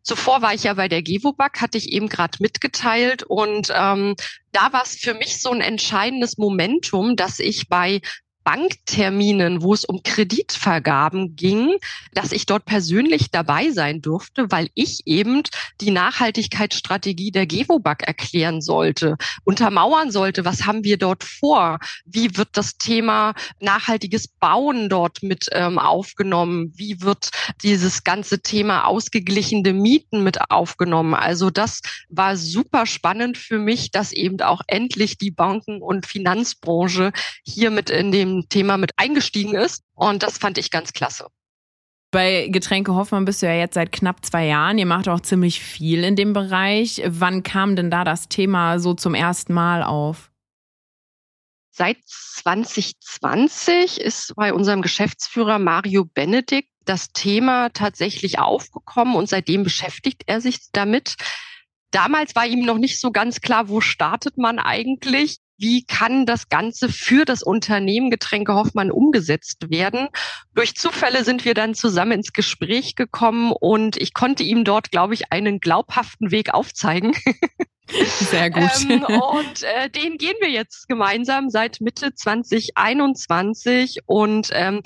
Zuvor 0.01 0.43
war 0.43 0.53
ich 0.53 0.63
ja 0.63 0.75
bei 0.75 0.87
der 0.87 1.01
Gewobag, 1.01 1.59
hatte 1.59 1.79
ich 1.79 1.91
eben 1.91 2.07
gerade 2.07 2.37
mitgeteilt. 2.39 3.23
Und 3.23 3.73
ähm, 3.75 4.15
da 4.51 4.71
war 4.71 4.83
es 4.83 4.95
für 4.95 5.15
mich 5.15 5.41
so 5.41 5.49
ein 5.49 5.61
entscheidendes 5.61 6.37
Momentum, 6.37 7.15
dass 7.15 7.39
ich 7.39 7.67
bei 7.67 8.01
Bankterminen, 8.45 9.63
wo 9.63 9.73
es 9.73 9.85
um 9.85 10.03
Kreditvergaben 10.03 11.35
ging, 11.35 11.73
dass 12.13 12.31
ich 12.31 12.45
dort 12.45 12.65
persönlich 12.65 13.31
dabei 13.31 13.71
sein 13.71 14.03
durfte, 14.03 14.51
weil 14.51 14.69
ich 14.75 15.01
eben 15.07 15.41
die 15.81 15.89
Nachhaltigkeitsstrategie 15.89 17.31
der 17.31 17.47
Gewobag 17.47 18.03
erklären 18.03 18.61
sollte, 18.61 19.17
untermauern 19.43 20.11
sollte, 20.11 20.45
was 20.45 20.67
haben 20.67 20.83
wir 20.83 20.97
dort 20.97 21.23
vor, 21.23 21.79
wie 22.05 22.37
wird 22.37 22.49
das 22.53 22.77
Thema 22.77 23.33
nachhaltiges 23.59 24.27
Bauen 24.27 24.89
dort 24.89 25.23
mit 25.23 25.47
ähm, 25.51 25.79
aufgenommen, 25.79 26.71
wie 26.75 27.01
wird 27.01 27.31
dieses 27.63 28.03
ganze 28.03 28.41
Thema 28.41 28.85
ausgeglichene 28.85 29.73
Mieten 29.73 30.23
mit 30.23 30.51
aufgenommen. 30.51 31.15
Also 31.15 31.49
das 31.49 31.81
war 32.09 32.37
super 32.37 32.85
spannend 32.85 33.39
für 33.39 33.57
mich, 33.57 33.89
dass 33.89 34.11
eben 34.11 34.39
auch 34.41 34.61
endlich 34.67 35.17
die 35.17 35.31
Banken- 35.31 35.81
und 35.81 36.05
Finanzbranche 36.05 37.11
hier 37.43 37.71
mit 37.71 37.89
in 37.89 38.11
dem 38.11 38.34
Thema 38.49 38.77
mit 38.77 38.91
eingestiegen 38.97 39.55
ist. 39.55 39.83
Und 39.93 40.23
das 40.23 40.37
fand 40.37 40.57
ich 40.57 40.71
ganz 40.71 40.93
klasse. 40.93 41.27
Bei 42.11 42.47
Getränke 42.47 42.95
Hoffmann 42.95 43.25
bist 43.25 43.41
du 43.41 43.45
ja 43.45 43.55
jetzt 43.55 43.73
seit 43.73 43.91
knapp 43.91 44.25
zwei 44.25 44.45
Jahren. 44.45 44.77
Ihr 44.77 44.85
macht 44.85 45.09
auch 45.09 45.19
ziemlich 45.19 45.59
viel 45.59 46.03
in 46.03 46.15
dem 46.15 46.33
Bereich. 46.33 47.01
Wann 47.05 47.43
kam 47.43 47.75
denn 47.75 47.91
da 47.91 48.03
das 48.03 48.29
Thema 48.29 48.79
so 48.79 48.93
zum 48.93 49.15
ersten 49.15 49.53
Mal 49.53 49.83
auf? 49.83 50.31
Seit 51.71 51.97
2020 52.05 53.99
ist 53.99 54.33
bei 54.37 54.53
unserem 54.53 54.81
Geschäftsführer 54.81 55.59
Mario 55.59 56.05
Benedikt 56.05 56.69
das 56.85 57.11
Thema 57.11 57.67
tatsächlich 57.69 58.39
aufgekommen 58.39 59.15
und 59.15 59.27
seitdem 59.27 59.63
beschäftigt 59.63 60.23
er 60.27 60.39
sich 60.39 60.71
damit. 60.71 61.15
Damals 61.91 62.33
war 62.33 62.45
ihm 62.45 62.65
noch 62.65 62.77
nicht 62.77 63.01
so 63.01 63.11
ganz 63.11 63.41
klar, 63.41 63.67
wo 63.67 63.81
startet 63.81 64.37
man 64.37 64.59
eigentlich 64.59 65.39
wie 65.57 65.85
kann 65.85 66.25
das 66.25 66.49
Ganze 66.49 66.89
für 66.89 67.25
das 67.25 67.43
Unternehmen 67.43 68.09
Getränke 68.09 68.53
Hoffmann 68.53 68.91
umgesetzt 68.91 69.69
werden. 69.69 70.09
Durch 70.53 70.75
Zufälle 70.75 71.23
sind 71.23 71.45
wir 71.45 71.53
dann 71.53 71.75
zusammen 71.75 72.13
ins 72.13 72.33
Gespräch 72.33 72.95
gekommen 72.95 73.51
und 73.51 73.97
ich 73.97 74.13
konnte 74.13 74.43
ihm 74.43 74.63
dort, 74.63 74.91
glaube 74.91 75.13
ich, 75.13 75.31
einen 75.31 75.59
glaubhaften 75.59 76.31
Weg 76.31 76.53
aufzeigen. 76.53 77.13
Sehr 77.87 78.49
gut. 78.49 78.71
ähm, 78.89 79.03
und 79.03 79.63
äh, 79.63 79.89
den 79.89 80.17
gehen 80.17 80.35
wir 80.39 80.49
jetzt 80.49 80.87
gemeinsam 80.87 81.49
seit 81.49 81.81
Mitte 81.81 82.13
2021 82.15 83.99
und 84.05 84.49
ähm, 84.53 84.81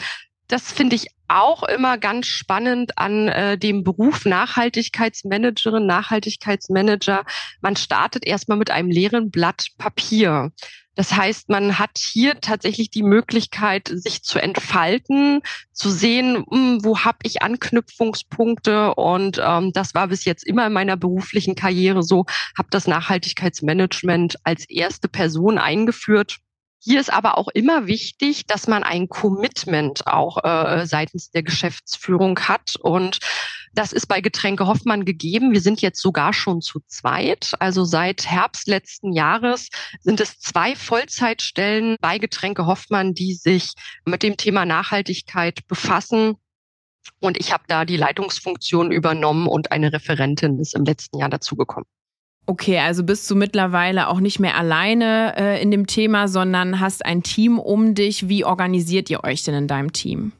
das 0.47 0.71
finde 0.71 0.97
ich 0.97 1.07
auch 1.29 1.63
immer 1.63 1.97
ganz 1.97 2.27
spannend 2.27 2.97
an 2.97 3.27
äh, 3.27 3.57
dem 3.57 3.83
Beruf 3.83 4.25
Nachhaltigkeitsmanagerin, 4.25 5.85
Nachhaltigkeitsmanager. 5.85 7.23
Man 7.61 7.75
startet 7.75 8.25
erstmal 8.25 8.57
mit 8.57 8.71
einem 8.71 8.89
leeren 8.89 9.31
Blatt 9.31 9.67
Papier. 9.77 10.51
Das 10.99 11.15
heißt, 11.15 11.47
man 11.47 11.79
hat 11.79 11.97
hier 11.97 12.41
tatsächlich 12.41 12.89
die 12.89 13.03
Möglichkeit, 13.03 13.89
sich 13.89 14.21
zu 14.21 14.37
entfalten, 14.37 15.41
zu 15.71 15.89
sehen, 15.89 16.43
hm, 16.51 16.83
wo 16.83 16.99
habe 16.99 17.19
ich 17.23 17.41
Anknüpfungspunkte. 17.41 18.95
Und 18.95 19.39
ähm, 19.41 19.71
das 19.71 19.93
war 19.93 20.09
bis 20.09 20.25
jetzt 20.25 20.45
immer 20.45 20.67
in 20.67 20.73
meiner 20.73 20.97
beruflichen 20.97 21.55
Karriere 21.55 22.03
so, 22.03 22.25
habe 22.57 22.67
das 22.71 22.85
Nachhaltigkeitsmanagement 22.85 24.39
als 24.43 24.69
erste 24.69 25.07
Person 25.07 25.57
eingeführt 25.57 26.39
hier 26.79 26.99
ist 26.99 27.11
aber 27.11 27.37
auch 27.37 27.49
immer 27.49 27.87
wichtig, 27.87 28.45
dass 28.47 28.67
man 28.67 28.83
ein 28.83 29.09
Commitment 29.09 30.07
auch 30.07 30.43
äh, 30.43 30.85
seitens 30.85 31.29
der 31.29 31.43
Geschäftsführung 31.43 32.39
hat. 32.39 32.75
Und 32.77 33.19
das 33.73 33.91
ist 33.91 34.07
bei 34.07 34.21
Getränke 34.21 34.65
Hoffmann 34.65 35.03
gegeben. 35.03 35.51
Wir 35.51 35.61
sind 35.61 35.81
jetzt 35.81 36.01
sogar 36.01 36.31
schon 36.33 36.61
zu 36.61 36.79
zweit. 36.87 37.51
Also 37.59 37.83
seit 37.83 38.25
Herbst 38.25 38.67
letzten 38.67 39.11
Jahres 39.11 39.69
sind 39.99 40.21
es 40.21 40.39
zwei 40.39 40.75
Vollzeitstellen 40.75 41.97
bei 41.99 42.17
Getränke 42.17 42.65
Hoffmann, 42.65 43.13
die 43.13 43.33
sich 43.33 43.73
mit 44.05 44.23
dem 44.23 44.37
Thema 44.37 44.65
Nachhaltigkeit 44.65 45.67
befassen. 45.67 46.35
Und 47.19 47.37
ich 47.37 47.51
habe 47.51 47.63
da 47.67 47.85
die 47.85 47.97
Leitungsfunktion 47.97 48.91
übernommen 48.91 49.47
und 49.47 49.71
eine 49.71 49.91
Referentin 49.91 50.59
ist 50.59 50.75
im 50.75 50.85
letzten 50.85 51.19
Jahr 51.19 51.29
dazugekommen. 51.29 51.87
Okay, 52.49 52.79
also 52.79 53.03
bist 53.03 53.29
du 53.29 53.35
mittlerweile 53.35 54.07
auch 54.07 54.19
nicht 54.19 54.39
mehr 54.39 54.57
alleine 54.57 55.35
äh, 55.37 55.61
in 55.61 55.69
dem 55.69 55.85
Thema, 55.85 56.27
sondern 56.27 56.79
hast 56.79 57.05
ein 57.05 57.21
Team 57.21 57.59
um 57.59 57.93
dich. 57.93 58.27
Wie 58.27 58.43
organisiert 58.43 59.07
ihr 59.11 59.23
euch 59.23 59.43
denn 59.43 59.53
in 59.53 59.67
deinem 59.67 59.93
Team? 59.93 60.31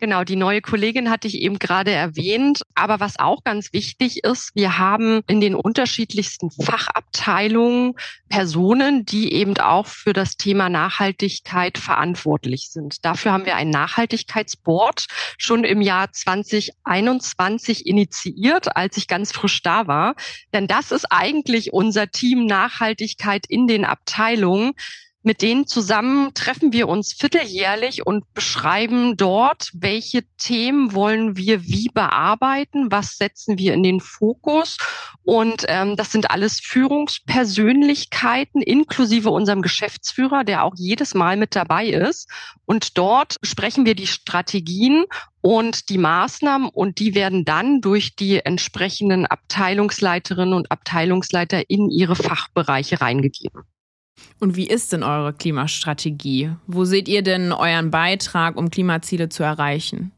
Genau, 0.00 0.22
die 0.22 0.36
neue 0.36 0.60
Kollegin 0.60 1.10
hatte 1.10 1.26
ich 1.26 1.42
eben 1.42 1.58
gerade 1.58 1.90
erwähnt. 1.90 2.62
Aber 2.76 3.00
was 3.00 3.18
auch 3.18 3.42
ganz 3.42 3.72
wichtig 3.72 4.22
ist, 4.22 4.52
wir 4.54 4.78
haben 4.78 5.22
in 5.26 5.40
den 5.40 5.56
unterschiedlichsten 5.56 6.52
Fachabteilungen 6.52 7.94
Personen, 8.28 9.04
die 9.04 9.32
eben 9.32 9.56
auch 9.58 9.88
für 9.88 10.12
das 10.12 10.36
Thema 10.36 10.68
Nachhaltigkeit 10.68 11.78
verantwortlich 11.78 12.70
sind. 12.70 13.04
Dafür 13.04 13.32
haben 13.32 13.44
wir 13.44 13.56
ein 13.56 13.70
Nachhaltigkeitsboard 13.70 15.06
schon 15.36 15.64
im 15.64 15.80
Jahr 15.80 16.12
2021 16.12 17.84
initiiert, 17.84 18.76
als 18.76 18.96
ich 18.96 19.08
ganz 19.08 19.32
frisch 19.32 19.62
da 19.62 19.88
war. 19.88 20.14
Denn 20.52 20.68
das 20.68 20.92
ist 20.92 21.06
eigentlich 21.10 21.72
unser 21.72 22.08
Team 22.08 22.46
Nachhaltigkeit 22.46 23.46
in 23.48 23.66
den 23.66 23.84
Abteilungen 23.84 24.74
mit 25.22 25.42
denen 25.42 25.66
zusammen 25.66 26.32
treffen 26.32 26.72
wir 26.72 26.88
uns 26.88 27.12
vierteljährlich 27.12 28.06
und 28.06 28.32
beschreiben 28.34 29.16
dort, 29.16 29.70
welche 29.74 30.22
Themen 30.36 30.94
wollen 30.94 31.36
wir 31.36 31.64
wie 31.64 31.90
bearbeiten, 31.92 32.92
was 32.92 33.16
setzen 33.16 33.58
wir 33.58 33.74
in 33.74 33.82
den 33.82 33.98
Fokus. 34.00 34.76
Und 35.24 35.64
ähm, 35.68 35.96
das 35.96 36.12
sind 36.12 36.30
alles 36.30 36.60
Führungspersönlichkeiten 36.60 38.62
inklusive 38.62 39.30
unserem 39.30 39.60
Geschäftsführer, 39.60 40.44
der 40.44 40.62
auch 40.62 40.74
jedes 40.76 41.14
Mal 41.14 41.36
mit 41.36 41.56
dabei 41.56 41.88
ist. 41.88 42.30
Und 42.64 42.96
dort 42.96 43.36
sprechen 43.42 43.86
wir 43.86 43.96
die 43.96 44.06
Strategien 44.06 45.04
und 45.40 45.88
die 45.88 45.98
Maßnahmen 45.98 46.68
und 46.68 47.00
die 47.00 47.14
werden 47.14 47.44
dann 47.44 47.80
durch 47.80 48.14
die 48.14 48.38
entsprechenden 48.38 49.26
Abteilungsleiterinnen 49.26 50.54
und 50.54 50.70
Abteilungsleiter 50.70 51.68
in 51.68 51.90
ihre 51.90 52.16
Fachbereiche 52.16 53.00
reingegeben. 53.00 53.64
Und 54.40 54.56
wie 54.56 54.66
ist 54.66 54.92
denn 54.92 55.02
eure 55.02 55.32
Klimastrategie? 55.32 56.52
Wo 56.66 56.84
seht 56.84 57.08
ihr 57.08 57.22
denn 57.22 57.52
euren 57.52 57.90
Beitrag, 57.90 58.56
um 58.56 58.70
Klimaziele 58.70 59.28
zu 59.28 59.42
erreichen? 59.42 60.12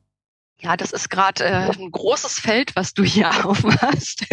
Ja, 0.63 0.77
das 0.77 0.93
ist 0.93 1.09
gerade 1.09 1.45
äh, 1.45 1.71
ein 1.71 1.91
großes 1.91 2.39
Feld, 2.39 2.77
was 2.77 2.93
du 2.93 3.03
hier 3.03 3.31
aufmachst. 3.47 4.27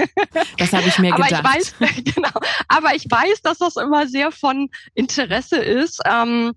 Das 0.58 0.74
habe 0.74 0.88
ich 0.88 1.00
mir 1.00 1.14
aber 1.14 1.24
gedacht. 1.24 1.44
Ich 1.46 1.82
weiß, 1.82 2.04
genau, 2.16 2.32
aber 2.68 2.96
ich 2.96 3.06
weiß, 3.10 3.42
dass 3.44 3.60
das 3.60 3.78
immer 3.78 4.08
sehr 4.08 4.32
von 4.32 4.70
Interesse 4.94 5.58
ist. 5.58 6.02
Ähm, 6.06 6.54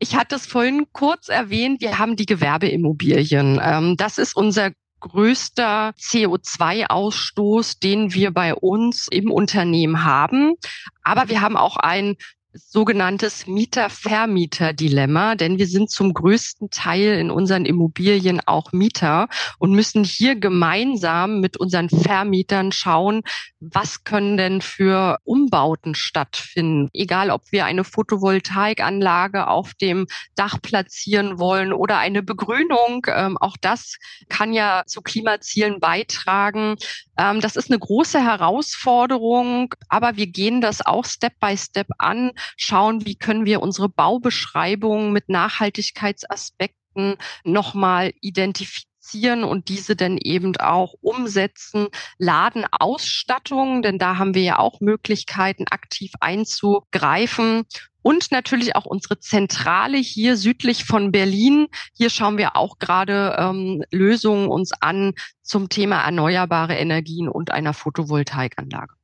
ich 0.00 0.16
hatte 0.16 0.34
es 0.34 0.46
vorhin 0.46 0.86
kurz 0.92 1.28
erwähnt, 1.28 1.80
wir 1.80 1.98
haben 1.98 2.16
die 2.16 2.26
Gewerbeimmobilien. 2.26 3.60
Ähm, 3.62 3.96
das 3.96 4.18
ist 4.18 4.34
unser 4.34 4.72
größter 4.98 5.92
CO2-Ausstoß, 5.98 7.78
den 7.80 8.14
wir 8.14 8.32
bei 8.32 8.54
uns 8.54 9.06
im 9.08 9.30
Unternehmen 9.30 10.04
haben. 10.04 10.54
Aber 11.02 11.28
wir 11.28 11.40
haben 11.40 11.56
auch 11.56 11.76
ein 11.76 12.16
sogenanntes 12.54 13.46
Mieter-Vermieter-Dilemma, 13.46 15.34
denn 15.34 15.58
wir 15.58 15.66
sind 15.66 15.90
zum 15.90 16.12
größten 16.12 16.70
Teil 16.70 17.18
in 17.18 17.30
unseren 17.30 17.64
Immobilien 17.64 18.40
auch 18.44 18.72
Mieter 18.72 19.28
und 19.58 19.72
müssen 19.72 20.04
hier 20.04 20.36
gemeinsam 20.36 21.40
mit 21.40 21.56
unseren 21.56 21.88
Vermietern 21.88 22.72
schauen, 22.72 23.22
was 23.60 24.04
können 24.04 24.36
denn 24.36 24.60
für 24.60 25.18
Umbauten 25.24 25.94
stattfinden. 25.94 26.88
Egal, 26.92 27.30
ob 27.30 27.42
wir 27.52 27.64
eine 27.64 27.84
Photovoltaikanlage 27.84 29.46
auf 29.46 29.74
dem 29.74 30.06
Dach 30.34 30.60
platzieren 30.60 31.38
wollen 31.38 31.72
oder 31.72 31.98
eine 31.98 32.22
Begrünung, 32.22 33.06
ähm, 33.08 33.38
auch 33.38 33.56
das 33.60 33.96
kann 34.28 34.52
ja 34.52 34.82
zu 34.86 35.00
Klimazielen 35.00 35.80
beitragen. 35.80 36.76
Ähm, 37.16 37.40
das 37.40 37.56
ist 37.56 37.70
eine 37.70 37.78
große 37.78 38.22
Herausforderung, 38.22 39.74
aber 39.88 40.16
wir 40.16 40.26
gehen 40.26 40.60
das 40.60 40.84
auch 40.84 41.04
Step 41.04 41.38
by 41.40 41.56
Step 41.56 41.88
an, 41.98 42.32
schauen, 42.56 43.06
wie 43.06 43.16
können 43.16 43.44
wir 43.46 43.62
unsere 43.62 43.88
Baubeschreibung 43.88 45.12
mit 45.12 45.28
Nachhaltigkeitsaspekten 45.28 47.16
nochmal 47.44 48.12
identifizieren 48.20 48.92
identifizieren 49.02 49.44
und 49.44 49.68
diese 49.68 49.96
dann 49.96 50.18
eben 50.18 50.56
auch 50.56 50.94
umsetzen. 51.00 51.88
Ladenausstattung, 52.18 53.82
denn 53.82 53.98
da 53.98 54.18
haben 54.18 54.34
wir 54.34 54.42
ja 54.42 54.58
auch 54.58 54.80
Möglichkeiten, 54.80 55.64
aktiv 55.70 56.12
einzugreifen. 56.20 57.64
Und 58.04 58.32
natürlich 58.32 58.74
auch 58.74 58.84
unsere 58.84 59.20
Zentrale 59.20 59.96
hier 59.96 60.36
südlich 60.36 60.84
von 60.84 61.12
Berlin. 61.12 61.68
Hier 61.96 62.10
schauen 62.10 62.36
wir 62.36 62.56
auch 62.56 62.80
gerade 62.80 63.36
ähm, 63.38 63.84
Lösungen 63.92 64.48
uns 64.48 64.72
an 64.80 65.12
zum 65.42 65.68
Thema 65.68 66.02
erneuerbare 66.02 66.74
Energien 66.74 67.28
und 67.28 67.52
einer 67.52 67.74
Photovoltaikanlage. 67.74 68.94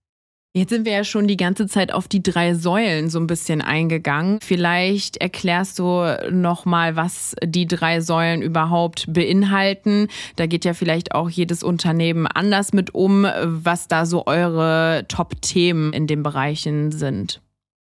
Jetzt 0.54 0.70
sind 0.70 0.86
wir 0.86 0.92
ja 0.92 1.04
schon 1.04 1.28
die 1.28 1.36
ganze 1.36 1.66
Zeit 1.66 1.92
auf 1.92 2.08
die 2.08 2.22
drei 2.22 2.54
Säulen 2.54 3.10
so 3.10 3.20
ein 3.20 3.26
bisschen 3.26 3.60
eingegangen. 3.60 4.38
Vielleicht 4.42 5.18
erklärst 5.18 5.78
du 5.78 6.02
noch 6.30 6.64
mal, 6.64 6.96
was 6.96 7.36
die 7.44 7.66
drei 7.66 8.00
Säulen 8.00 8.40
überhaupt 8.40 9.04
beinhalten. 9.12 10.08
Da 10.36 10.46
geht 10.46 10.64
ja 10.64 10.72
vielleicht 10.72 11.14
auch 11.14 11.28
jedes 11.28 11.62
Unternehmen 11.62 12.26
anders 12.26 12.72
mit 12.72 12.94
um, 12.94 13.24
was 13.24 13.88
da 13.88 14.06
so 14.06 14.26
eure 14.26 15.04
Top-Themen 15.08 15.92
in 15.92 16.06
den 16.06 16.22
Bereichen 16.22 16.92
sind. 16.92 17.42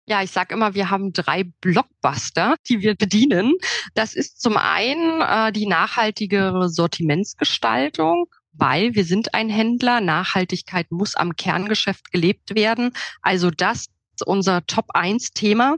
Ja, 0.07 0.23
ich 0.23 0.31
sage 0.31 0.54
immer, 0.54 0.75
wir 0.75 0.90
haben 0.90 1.12
drei 1.12 1.45
Blockbuster, 1.61 2.57
die 2.69 2.81
wir 2.81 2.95
bedienen. 2.95 3.54
Das 3.95 4.14
ist 4.14 4.40
zum 4.40 4.57
einen 4.57 5.21
äh, 5.21 5.52
die 5.52 5.66
nachhaltige 5.66 6.69
Sortimentsgestaltung 6.69 8.26
weil 8.52 8.94
wir 8.94 9.04
sind 9.04 9.35
ein 9.35 9.49
Händler. 9.49 10.00
Nachhaltigkeit 10.00 10.90
muss 10.90 11.14
am 11.14 11.37
Kerngeschäft 11.37 12.12
gelebt 12.12 12.54
werden. 12.54 12.92
Also 13.21 13.50
das 13.50 13.87
ist 14.14 14.26
unser 14.26 14.66
Top-1-Thema. 14.66 15.76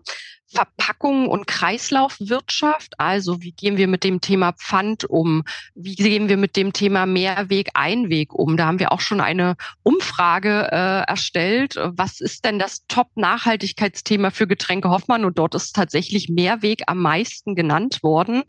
Verpackung 0.55 1.29
und 1.29 1.47
Kreislaufwirtschaft. 1.47 2.95
Also 2.99 3.43
wie 3.43 3.53
gehen 3.53 3.77
wir 3.77 3.89
mit 3.89 4.05
dem 4.05 4.21
Thema 4.21 4.53
Pfand 4.53 5.05
um? 5.05 5.45
Wie 5.75 5.97
gehen 5.97 6.29
wir 6.29 6.37
mit 6.37 6.57
dem 6.57 6.73
Thema 6.73 7.07
Mehrweg, 7.07 7.71
Einweg 7.75 8.33
um? 8.33 8.57
Da 8.57 8.67
haben 8.67 8.79
wir 8.79 8.93
auch 8.93 9.01
schon 9.01 9.21
eine 9.21 9.57
Umfrage 9.83 10.69
äh, 10.71 11.03
erstellt. 11.09 11.77
Was 11.79 12.21
ist 12.21 12.45
denn 12.45 12.59
das 12.59 12.87
Top-Nachhaltigkeitsthema 12.87 14.31
für 14.31 14.47
Getränke 14.47 14.91
Hoffmann? 14.91 15.25
Und 15.25 15.39
dort 15.39 15.55
ist 15.55 15.75
tatsächlich 15.75 16.29
Mehrweg 16.29 16.83
am 16.87 17.03
meisten 17.03 17.55
genannt 17.55 18.03
worden. 18.03 18.45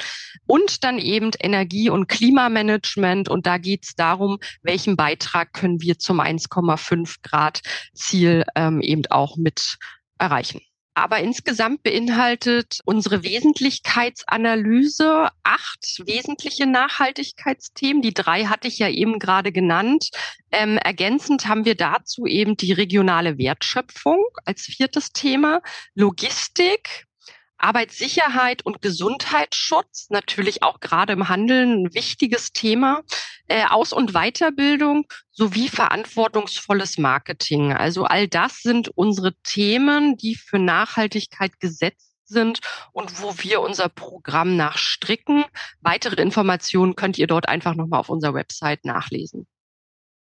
Und 0.45 0.83
dann 0.83 0.99
eben 0.99 1.31
Energie- 1.39 1.89
und 1.89 2.07
Klimamanagement. 2.07 3.29
Und 3.29 3.47
da 3.47 3.57
geht 3.57 3.85
es 3.85 3.95
darum, 3.95 4.37
welchen 4.61 4.95
Beitrag 4.95 5.53
können 5.53 5.81
wir 5.81 5.97
zum 5.97 6.19
1,5 6.19 7.15
Grad 7.23 7.61
Ziel 7.93 8.45
ähm, 8.55 8.81
eben 8.81 9.05
auch 9.07 9.37
mit 9.37 9.77
erreichen. 10.19 10.61
Aber 10.95 11.19
insgesamt 11.19 11.83
beinhaltet 11.83 12.79
unsere 12.85 13.21
Wesentlichkeitsanalyse 13.21 15.27
acht 15.43 16.01
wesentliche 16.05 16.65
Nachhaltigkeitsthemen. 16.67 18.01
Die 18.01 18.13
drei 18.13 18.45
hatte 18.45 18.69
ich 18.69 18.79
ja 18.79 18.87
eben 18.87 19.19
gerade 19.19 19.51
genannt. 19.51 20.11
Ähm, 20.51 20.77
ergänzend 20.77 21.47
haben 21.47 21.65
wir 21.65 21.75
dazu 21.75 22.25
eben 22.25 22.55
die 22.55 22.71
regionale 22.71 23.37
Wertschöpfung 23.37 24.23
als 24.45 24.61
viertes 24.61 25.11
Thema, 25.11 25.61
Logistik, 25.95 27.07
Arbeitssicherheit 27.57 28.65
und 28.65 28.81
Gesundheitsschutz, 28.81 30.09
natürlich 30.09 30.63
auch 30.63 30.79
gerade 30.79 31.11
im 31.13 31.27
Handeln 31.27 31.85
ein 31.85 31.93
wichtiges 31.93 32.53
Thema, 32.53 33.01
äh, 33.47 33.65
Aus- 33.65 33.93
und 33.93 34.13
Weiterbildung 34.13 35.05
sowie 35.31 35.67
verantwortungsvolles 35.69 36.97
Marketing. 36.97 37.73
Also 37.73 38.05
all 38.05 38.27
das 38.27 38.61
sind 38.61 38.89
unsere 38.89 39.33
Themen, 39.43 40.17
die 40.17 40.35
für 40.35 40.59
Nachhaltigkeit 40.59 41.59
gesetzt 41.59 42.11
sind 42.25 42.59
und 42.91 43.21
wo 43.21 43.35
wir 43.37 43.61
unser 43.61 43.89
Programm 43.89 44.55
nachstricken. 44.55 45.45
Weitere 45.81 46.21
Informationen 46.21 46.95
könnt 46.95 47.17
ihr 47.17 47.27
dort 47.27 47.47
einfach 47.47 47.75
nochmal 47.75 47.99
auf 47.99 48.09
unserer 48.09 48.33
Website 48.33 48.83
nachlesen. 48.83 49.47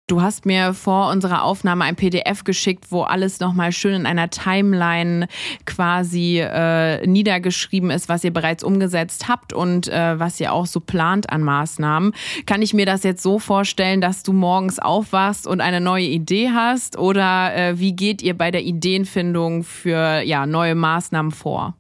Du 0.07 0.21
hast 0.21 0.45
mir 0.45 0.75
vor 0.75 1.11
unserer 1.11 1.45
Aufnahme 1.45 1.85
ein 1.85 1.97
PDF 1.97 2.45
geschickt, 2.45 2.93
wo 2.93 3.05
alles 3.05 3.41
nochmal 3.41 3.73
schön 3.73 3.95
in 3.95 4.05
einer 4.05 4.29
Timeline 4.29 5.29
quasi 5.65 6.41
äh, 6.41 7.07
niedergeschrieben 7.07 7.91
ist, 7.91 8.11
was 8.11 8.23
ihr 8.23 8.31
bereits 8.31 8.63
umgesetzt 8.63 9.29
habt 9.29 9.55
und 9.55 9.89
äh, 9.89 10.19
was 10.21 10.39
ihr 10.41 10.53
auch 10.53 10.67
so 10.67 10.81
plant 10.81 11.31
an 11.31 11.43
Maßnahmen. 11.43 12.13
Kann 12.45 12.61
ich 12.61 12.75
mir 12.75 12.85
das 12.85 13.03
jetzt 13.03 13.23
so 13.23 13.39
vorstellen, 13.39 14.03
dass 14.03 14.23
du 14.23 14.35
morgens 14.35 14.79
aufwachst 14.79 15.47
und 15.47 15.63
eine 15.63 15.81
neue 15.81 16.05
Idee 16.05 16.51
hast? 16.51 16.99
Oder 16.99 17.57
äh, 17.57 17.79
wie 17.79 17.97
geht 17.97 18.21
ihr 18.21 18.37
bei 18.37 18.51
der 18.51 18.63
Ideenfindung 18.63 19.65
für 19.65 20.21
ja, 20.21 20.45
neue 20.45 20.75
Maßnahmen 20.75 21.33
vor? 21.33 21.77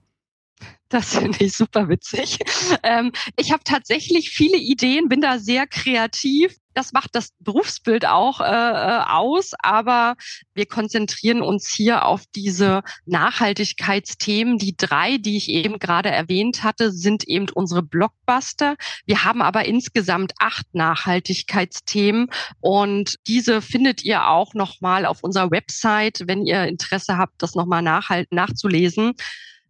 Das 0.94 1.16
finde 1.16 1.44
ich 1.44 1.56
super 1.56 1.88
witzig. 1.88 2.38
Ähm, 2.84 3.10
ich 3.36 3.50
habe 3.50 3.64
tatsächlich 3.64 4.30
viele 4.30 4.56
Ideen, 4.56 5.08
bin 5.08 5.20
da 5.20 5.40
sehr 5.40 5.66
kreativ. 5.66 6.54
Das 6.72 6.92
macht 6.92 7.16
das 7.16 7.30
Berufsbild 7.40 8.06
auch 8.06 8.40
äh, 8.40 8.44
äh, 8.44 9.02
aus, 9.08 9.52
aber 9.58 10.14
wir 10.54 10.66
konzentrieren 10.66 11.42
uns 11.42 11.68
hier 11.68 12.04
auf 12.04 12.22
diese 12.32 12.82
Nachhaltigkeitsthemen. 13.06 14.58
Die 14.58 14.76
drei, 14.76 15.18
die 15.18 15.36
ich 15.36 15.48
eben 15.48 15.80
gerade 15.80 16.10
erwähnt 16.10 16.62
hatte, 16.62 16.92
sind 16.92 17.24
eben 17.24 17.48
unsere 17.52 17.82
Blockbuster. 17.82 18.76
Wir 19.04 19.24
haben 19.24 19.42
aber 19.42 19.64
insgesamt 19.64 20.32
acht 20.38 20.66
Nachhaltigkeitsthemen 20.74 22.28
und 22.60 23.16
diese 23.26 23.62
findet 23.62 24.04
ihr 24.04 24.28
auch 24.28 24.54
nochmal 24.54 25.06
auf 25.06 25.24
unserer 25.24 25.50
Website, 25.50 26.22
wenn 26.26 26.46
ihr 26.46 26.64
Interesse 26.64 27.18
habt, 27.18 27.42
das 27.42 27.56
nochmal 27.56 27.82
nachzulesen. 27.82 29.14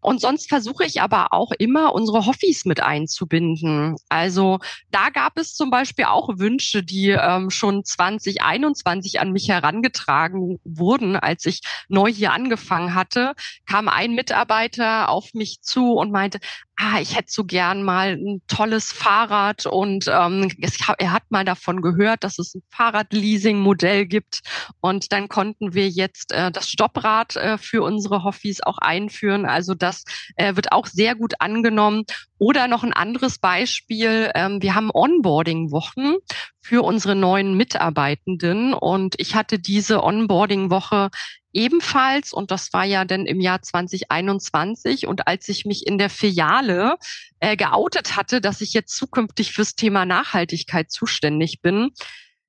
Und 0.04 0.20
sonst 0.20 0.50
versuche 0.50 0.84
ich 0.84 1.00
aber 1.00 1.32
auch 1.32 1.50
immer, 1.58 1.94
unsere 1.94 2.26
Hobbys 2.26 2.66
mit 2.66 2.82
einzubinden. 2.82 3.96
Also 4.10 4.58
da 4.90 5.08
gab 5.08 5.38
es 5.38 5.54
zum 5.54 5.70
Beispiel 5.70 6.04
auch 6.04 6.28
Wünsche, 6.36 6.82
die 6.82 7.08
ähm, 7.08 7.48
schon 7.48 7.86
2021 7.86 9.18
an 9.18 9.32
mich 9.32 9.48
herangetragen 9.48 10.60
wurden. 10.62 11.16
Als 11.16 11.46
ich 11.46 11.62
neu 11.88 12.12
hier 12.12 12.34
angefangen 12.34 12.94
hatte, 12.94 13.32
kam 13.64 13.88
ein 13.88 14.14
Mitarbeiter 14.14 15.08
auf 15.08 15.32
mich 15.32 15.62
zu 15.62 15.94
und 15.94 16.12
meinte, 16.12 16.38
ah, 16.76 17.00
ich 17.00 17.16
hätte 17.16 17.30
so 17.30 17.44
gern 17.44 17.82
mal 17.82 18.14
ein 18.14 18.42
tolles 18.48 18.92
Fahrrad 18.92 19.66
und 19.66 20.06
ähm, 20.08 20.50
es, 20.60 20.78
er 20.98 21.12
hat 21.12 21.22
mal 21.30 21.44
davon 21.44 21.82
gehört, 21.82 22.24
dass 22.24 22.38
es 22.38 22.54
ein 22.54 22.62
Fahrradleasing-Modell 22.70 24.06
gibt 24.06 24.40
und 24.80 25.12
dann 25.12 25.28
konnten 25.28 25.74
wir 25.74 25.88
jetzt 25.88 26.32
äh, 26.32 26.50
das 26.50 26.68
Stopprad 26.68 27.36
äh, 27.36 27.58
für 27.58 27.82
unsere 27.82 28.24
Hoffis 28.24 28.60
auch 28.62 28.78
einführen. 28.78 29.46
Also 29.46 29.74
das 29.74 30.04
äh, 30.36 30.56
wird 30.56 30.72
auch 30.72 30.86
sehr 30.86 31.14
gut 31.14 31.34
angenommen. 31.40 32.04
Oder 32.38 32.66
noch 32.66 32.82
ein 32.82 32.92
anderes 32.92 33.38
Beispiel, 33.38 34.30
ähm, 34.34 34.60
wir 34.60 34.74
haben 34.74 34.90
Onboarding-Wochen 34.92 36.16
für 36.60 36.82
unsere 36.82 37.14
neuen 37.14 37.56
Mitarbeitenden 37.56 38.74
und 38.74 39.14
ich 39.18 39.34
hatte 39.34 39.58
diese 39.58 40.02
Onboarding-Woche 40.02 41.10
ebenfalls 41.54 42.32
und 42.32 42.50
das 42.50 42.72
war 42.72 42.84
ja 42.84 43.04
dann 43.04 43.26
im 43.26 43.40
Jahr 43.40 43.62
2021 43.62 45.06
und 45.06 45.26
als 45.26 45.48
ich 45.48 45.64
mich 45.64 45.86
in 45.86 45.98
der 45.98 46.10
Filiale 46.10 46.96
äh, 47.40 47.56
geoutet 47.56 48.16
hatte, 48.16 48.40
dass 48.40 48.60
ich 48.60 48.74
jetzt 48.74 48.96
zukünftig 48.96 49.52
fürs 49.52 49.74
Thema 49.74 50.04
Nachhaltigkeit 50.04 50.90
zuständig 50.90 51.62
bin, 51.62 51.92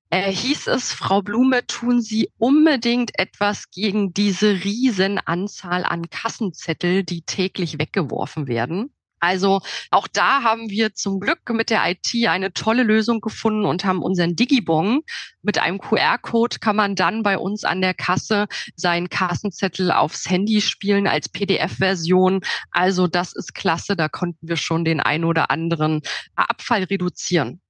äh, 0.10 0.32
hieß 0.32 0.68
es, 0.68 0.94
Frau 0.94 1.22
Blume, 1.22 1.66
tun 1.68 2.02
Sie 2.02 2.32
unbedingt 2.38 3.18
etwas 3.20 3.70
gegen 3.70 4.14
diese 4.14 4.64
Riesenanzahl 4.64 5.84
an 5.84 6.10
Kassenzettel, 6.10 7.04
die 7.04 7.24
täglich 7.24 7.80
weggeworfen 7.80 8.48
werden. 8.48 8.95
Also 9.26 9.62
auch 9.90 10.08
da 10.08 10.44
haben 10.44 10.70
wir 10.70 10.94
zum 10.94 11.20
Glück 11.20 11.50
mit 11.50 11.70
der 11.70 11.82
IT 11.90 12.28
eine 12.28 12.54
tolle 12.54 12.84
Lösung 12.84 13.22
gefunden 13.22 13.66
und 13.66 13.84
haben 13.84 14.02
unseren 14.02 14.36
Digibong. 14.36 15.02
Mit 15.42 15.58
einem 15.58 15.80
QR-Code 15.80 16.60
kann 16.60 16.76
man 16.76 16.96
dann 16.96 17.24
bei 17.24 17.38
uns 17.38 17.64
an 17.64 17.82
der 17.82 17.94
Kasse 17.94 18.48
seinen 18.76 19.10
Kassenzettel 19.10 19.92
aufs 19.92 20.30
Handy 20.30 20.62
spielen 20.62 21.08
als 21.08 21.30
PDF-Version. 21.30 22.42
Also 22.72 23.08
das 23.08 23.34
ist 23.34 23.56
klasse, 23.56 23.96
da 23.96 24.10
konnten 24.10 24.48
wir 24.48 24.58
schon 24.58 24.86
den 24.86 25.00
ein 25.00 25.24
oder 25.24 25.50
anderen 25.52 26.02
Abfall 26.36 26.84
reduzieren. 26.84 27.62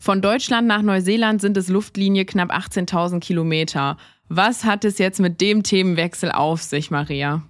Von 0.00 0.22
Deutschland 0.22 0.68
nach 0.68 0.82
Neuseeland 0.82 1.40
sind 1.40 1.56
es 1.56 1.68
Luftlinie 1.68 2.24
knapp 2.24 2.52
18.000 2.52 3.18
Kilometer. 3.20 3.96
Was 4.28 4.64
hat 4.64 4.84
es 4.84 4.98
jetzt 4.98 5.18
mit 5.18 5.40
dem 5.40 5.64
Themenwechsel 5.64 6.30
auf 6.30 6.62
sich, 6.62 6.90
Maria? 6.90 7.42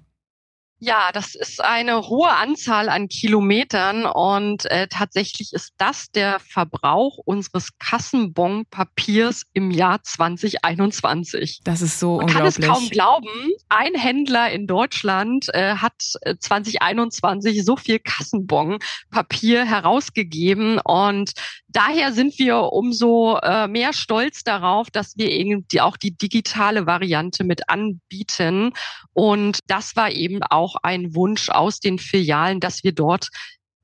Ja, 0.80 1.10
das 1.12 1.34
ist 1.34 1.60
eine 1.60 2.08
hohe 2.08 2.30
Anzahl 2.30 2.88
an 2.88 3.08
Kilometern 3.08 4.06
und 4.06 4.64
äh, 4.66 4.86
tatsächlich 4.86 5.52
ist 5.52 5.72
das 5.76 6.12
der 6.12 6.38
Verbrauch 6.38 7.18
unseres 7.24 7.76
Kassenbonpapiers 7.80 9.42
im 9.54 9.72
Jahr 9.72 10.04
2021. 10.04 11.62
Das 11.64 11.82
ist 11.82 11.98
so 11.98 12.18
Man 12.18 12.26
unglaublich. 12.26 12.54
kann 12.54 12.70
es 12.72 12.78
kaum 12.78 12.88
glauben. 12.90 13.28
Ein 13.68 13.94
Händler 13.94 14.52
in 14.52 14.68
Deutschland 14.68 15.46
äh, 15.52 15.74
hat 15.74 15.94
2021 15.98 17.56
äh, 17.56 17.62
so 17.62 17.76
viel 17.76 17.98
Kassenbonpapier 17.98 19.64
herausgegeben 19.64 20.78
und 20.78 21.32
daher 21.66 22.12
sind 22.12 22.38
wir 22.38 22.72
umso 22.72 23.36
äh, 23.38 23.66
mehr 23.66 23.92
stolz 23.92 24.44
darauf, 24.44 24.90
dass 24.90 25.16
wir 25.16 25.28
eben 25.30 25.66
die, 25.68 25.80
auch 25.80 25.96
die 25.96 26.16
digitale 26.16 26.86
Variante 26.86 27.42
mit 27.42 27.68
anbieten 27.68 28.72
und 29.12 29.58
das 29.66 29.96
war 29.96 30.12
eben 30.12 30.42
auch 30.44 30.67
auch 30.68 30.76
ein 30.82 31.14
Wunsch 31.14 31.48
aus 31.48 31.80
den 31.80 31.98
Filialen, 31.98 32.60
dass 32.60 32.84
wir 32.84 32.92
dort 32.92 33.28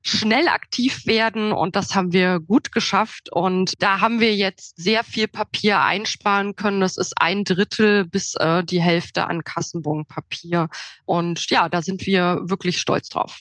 schnell 0.01 0.47
aktiv 0.47 1.07
werden 1.07 1.51
und 1.51 1.75
das 1.75 1.95
haben 1.95 2.13
wir 2.13 2.39
gut 2.39 2.71
geschafft 2.71 3.31
und 3.31 3.73
da 3.79 4.01
haben 4.01 4.19
wir 4.19 4.35
jetzt 4.35 4.75
sehr 4.77 5.03
viel 5.03 5.27
Papier 5.27 5.81
einsparen 5.81 6.55
können. 6.55 6.79
Das 6.79 6.95
ist 6.97 7.13
ein 7.19 7.43
Drittel 7.43 8.05
bis 8.05 8.35
äh, 8.35 8.63
die 8.63 8.81
Hälfte 8.81 9.25
an 9.25 9.43
Kassenbonpapier 9.43 10.69
und 11.05 11.49
ja, 11.49 11.69
da 11.69 11.81
sind 11.81 12.05
wir 12.05 12.41
wirklich 12.43 12.77
stolz 12.77 13.09
drauf. 13.09 13.39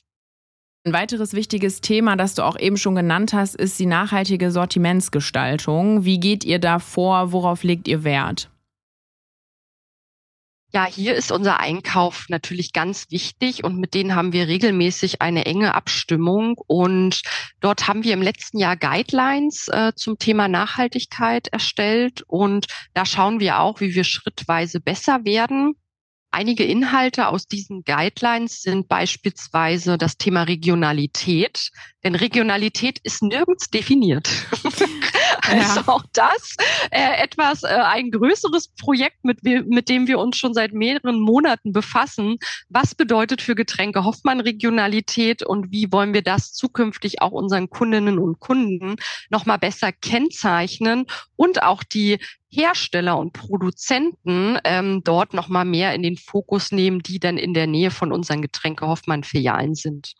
Ein 0.86 0.94
weiteres 0.94 1.34
wichtiges 1.34 1.82
Thema, 1.82 2.16
das 2.16 2.34
du 2.34 2.42
auch 2.42 2.58
eben 2.58 2.78
schon 2.78 2.94
genannt 2.94 3.34
hast, 3.34 3.54
ist 3.54 3.78
die 3.78 3.86
nachhaltige 3.86 4.50
Sortimentsgestaltung. 4.50 6.04
Wie 6.04 6.18
geht 6.20 6.44
ihr 6.44 6.58
da 6.58 6.78
vor? 6.78 7.32
Worauf 7.32 7.62
legt 7.62 7.88
ihr 7.88 8.04
Wert? 8.04 8.50
Ja, 10.74 10.86
hier 10.86 11.14
ist 11.14 11.30
unser 11.30 11.60
Einkauf 11.60 12.26
natürlich 12.28 12.72
ganz 12.72 13.06
wichtig 13.10 13.62
und 13.62 13.78
mit 13.78 13.94
denen 13.94 14.16
haben 14.16 14.32
wir 14.32 14.48
regelmäßig 14.48 15.22
eine 15.22 15.46
enge 15.46 15.72
Abstimmung 15.72 16.56
und 16.66 17.22
dort 17.60 17.86
haben 17.86 18.02
wir 18.02 18.12
im 18.12 18.22
letzten 18.22 18.58
Jahr 18.58 18.76
Guidelines 18.76 19.68
äh, 19.68 19.92
zum 19.94 20.18
Thema 20.18 20.48
Nachhaltigkeit 20.48 21.46
erstellt 21.46 22.24
und 22.26 22.66
da 22.92 23.06
schauen 23.06 23.38
wir 23.38 23.60
auch, 23.60 23.80
wie 23.80 23.94
wir 23.94 24.02
schrittweise 24.02 24.80
besser 24.80 25.24
werden. 25.24 25.76
Einige 26.34 26.64
Inhalte 26.64 27.28
aus 27.28 27.46
diesen 27.46 27.84
Guidelines 27.84 28.62
sind 28.62 28.88
beispielsweise 28.88 29.98
das 29.98 30.18
Thema 30.18 30.42
Regionalität, 30.42 31.70
denn 32.02 32.16
Regionalität 32.16 32.98
ist 33.04 33.22
nirgends 33.22 33.70
definiert. 33.70 34.28
also 35.42 35.80
ja. 35.80 35.84
auch 35.86 36.02
das 36.12 36.56
äh, 36.90 37.22
etwas, 37.22 37.62
äh, 37.62 37.68
ein 37.68 38.10
größeres 38.10 38.66
Projekt, 38.76 39.24
mit, 39.24 39.44
mit 39.44 39.88
dem 39.88 40.08
wir 40.08 40.18
uns 40.18 40.36
schon 40.36 40.54
seit 40.54 40.72
mehreren 40.72 41.20
Monaten 41.20 41.72
befassen. 41.72 42.38
Was 42.68 42.96
bedeutet 42.96 43.40
für 43.40 43.54
Getränke 43.54 44.02
Hoffmann 44.02 44.40
Regionalität 44.40 45.44
und 45.44 45.70
wie 45.70 45.92
wollen 45.92 46.14
wir 46.14 46.22
das 46.22 46.52
zukünftig 46.52 47.22
auch 47.22 47.30
unseren 47.30 47.70
Kundinnen 47.70 48.18
und 48.18 48.40
Kunden 48.40 48.96
nochmal 49.30 49.58
besser 49.58 49.92
kennzeichnen 49.92 51.06
und 51.36 51.62
auch 51.62 51.84
die 51.84 52.18
Hersteller 52.54 53.18
und 53.18 53.32
Produzenten 53.32 54.58
ähm, 54.64 55.02
dort 55.04 55.34
nochmal 55.34 55.64
mehr 55.64 55.94
in 55.94 56.02
den 56.02 56.16
Fokus 56.16 56.72
nehmen, 56.72 57.00
die 57.00 57.18
dann 57.18 57.36
in 57.36 57.54
der 57.54 57.66
Nähe 57.66 57.90
von 57.90 58.12
unseren 58.12 58.42
Getränke 58.42 58.86
Hoffmann-Filialen 58.86 59.74
sind. 59.74 60.14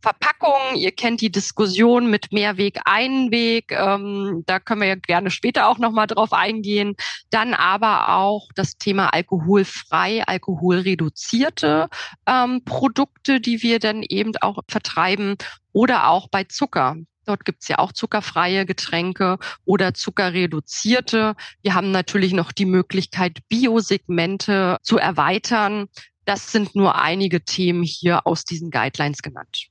Verpackungen, 0.00 0.76
ihr 0.76 0.92
kennt 0.92 1.20
die 1.20 1.32
Diskussion 1.32 2.08
mit 2.08 2.32
Mehrweg, 2.32 2.80
Einweg, 2.84 3.72
ähm, 3.72 4.44
da 4.46 4.60
können 4.60 4.80
wir 4.80 4.88
ja 4.88 4.94
gerne 4.94 5.30
später 5.30 5.68
auch 5.68 5.78
nochmal 5.78 6.06
drauf 6.06 6.32
eingehen. 6.32 6.94
Dann 7.30 7.52
aber 7.52 8.14
auch 8.16 8.48
das 8.54 8.78
Thema 8.78 9.12
alkoholfrei, 9.12 10.22
alkoholreduzierte 10.24 11.88
ähm, 12.26 12.62
Produkte, 12.64 13.40
die 13.40 13.62
wir 13.62 13.80
dann 13.80 14.04
eben 14.04 14.32
auch 14.40 14.60
vertreiben 14.68 15.36
oder 15.72 16.08
auch 16.08 16.28
bei 16.28 16.44
Zucker. 16.44 16.96
Dort 17.28 17.44
gibt's 17.44 17.68
ja 17.68 17.78
auch 17.78 17.92
zuckerfreie 17.92 18.64
Getränke 18.64 19.38
oder 19.66 19.92
zuckerreduzierte. 19.92 21.36
Wir 21.60 21.74
haben 21.74 21.90
natürlich 21.90 22.32
noch 22.32 22.52
die 22.52 22.64
Möglichkeit, 22.64 23.46
Biosegmente 23.50 24.78
zu 24.82 24.96
erweitern. 24.96 25.88
Das 26.24 26.50
sind 26.52 26.74
nur 26.74 26.94
einige 26.94 27.44
Themen 27.44 27.82
hier 27.82 28.26
aus 28.26 28.44
diesen 28.44 28.70
Guidelines 28.70 29.20
genannt. 29.20 29.66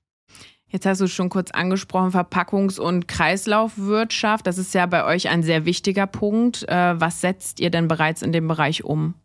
Jetzt 0.67 0.85
hast 0.85 1.01
du 1.01 1.07
schon 1.07 1.29
kurz 1.29 1.49
angesprochen, 1.49 2.11
Verpackungs- 2.11 2.79
und 2.79 3.07
Kreislaufwirtschaft. 3.07 4.45
Das 4.45 4.59
ist 4.59 4.75
ja 4.75 4.85
bei 4.85 5.03
euch 5.03 5.29
ein 5.29 5.41
sehr 5.41 5.65
wichtiger 5.65 6.05
Punkt. 6.05 6.61
Äh, 6.69 7.01
was 7.01 7.21
setzt 7.21 7.59
ihr 7.59 7.71
denn 7.71 7.87
bereits 7.87 8.21
in 8.21 8.31
dem 8.31 8.47
Bereich 8.47 8.83
um? 8.83 9.15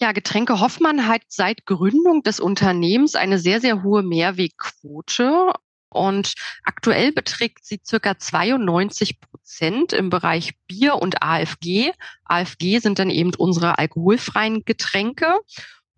Ja, 0.00 0.12
Getränke 0.12 0.58
Hoffmann 0.58 1.06
hat 1.06 1.20
seit 1.28 1.66
Gründung 1.66 2.22
des 2.22 2.40
Unternehmens 2.40 3.14
eine 3.14 3.38
sehr, 3.38 3.60
sehr 3.60 3.82
hohe 3.82 4.02
Mehrwegquote. 4.02 5.52
Und 5.92 6.34
aktuell 6.64 7.12
beträgt 7.12 7.64
sie 7.64 7.80
circa 7.84 8.18
92 8.18 9.20
Prozent 9.20 9.92
im 9.92 10.10
Bereich 10.10 10.52
Bier 10.66 10.96
und 10.96 11.22
AFG. 11.22 11.92
AFG 12.24 12.78
sind 12.78 12.98
dann 12.98 13.10
eben 13.10 13.34
unsere 13.34 13.78
alkoholfreien 13.78 14.64
Getränke. 14.64 15.34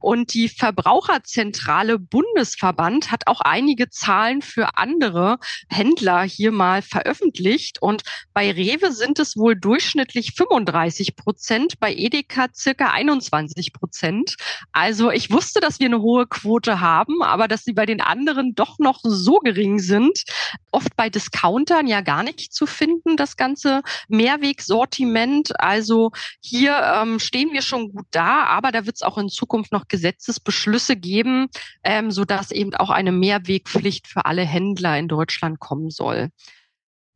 Und 0.05 0.35
die 0.35 0.51
Verbraucherzentrale 0.51 1.99
Bundesverband 1.99 3.11
hat 3.11 3.27
auch 3.27 3.41
einige 3.41 3.89
Zahlen 3.89 4.43
für 4.43 4.77
andere 4.77 5.39
Händler 5.71 6.25
hier 6.25 6.53
mal 6.53 6.83
veröffentlicht. 6.83 7.81
Und 7.81 8.03
bei 8.35 8.53
Rewe 8.53 8.93
sind 8.93 9.19
es 9.19 9.35
wohl 9.35 9.57
durchschnittlich 9.57 10.35
35 10.37 11.17
Prozent, 11.17 11.81
bei 11.81 11.95
Edeka 11.95 12.49
circa 12.55 12.91
21 12.91 13.73
Prozent. 13.73 14.37
Also 14.73 15.11
ich 15.11 15.31
wusste, 15.31 15.61
dass 15.61 15.81
wir 15.81 15.87
eine 15.87 16.03
hohe 16.03 16.27
Quote 16.27 16.81
haben, 16.81 17.23
aber 17.23 17.49
dass 17.49 17.65
sie 17.65 17.73
bei 17.73 17.87
den 17.87 18.03
anderen 18.03 18.55
doch 18.55 18.79
noch 18.79 19.01
so 19.03 19.39
gering 19.39 19.79
sind. 19.79 20.25
Oft 20.71 20.95
bei 20.97 21.09
Discountern 21.09 21.87
ja 21.87 22.03
gar 22.03 22.25
nicht 22.25 22.53
zu 22.53 22.67
finden, 22.67 23.17
das 23.17 23.39
ganze 23.39 23.81
Mehrwegsortiment. 24.09 25.59
Also 25.59 26.11
hier 26.43 26.77
ähm, 26.95 27.21
stehen 27.21 27.55
wir 27.55 27.63
schon 27.63 27.91
gut 27.91 28.05
da, 28.11 28.45
aber 28.45 28.71
da 28.71 28.85
wird 28.85 28.97
es 28.97 29.03
auch 29.03 29.17
in 29.17 29.31
Zukunft 29.31 29.73
noch 29.73 29.89
Gesetzesbeschlüsse 29.95 30.97
geben, 30.97 31.47
ähm, 31.85 32.11
sodass 32.11 32.51
eben 32.51 32.75
auch 32.75 32.91
eine 32.91 33.13
Mehrwegpflicht 33.13 34.09
für 34.09 34.25
alle 34.25 34.43
Händler 34.43 34.99
in 34.99 35.07
Deutschland 35.07 35.61
kommen 35.61 35.91
soll. 35.91 36.31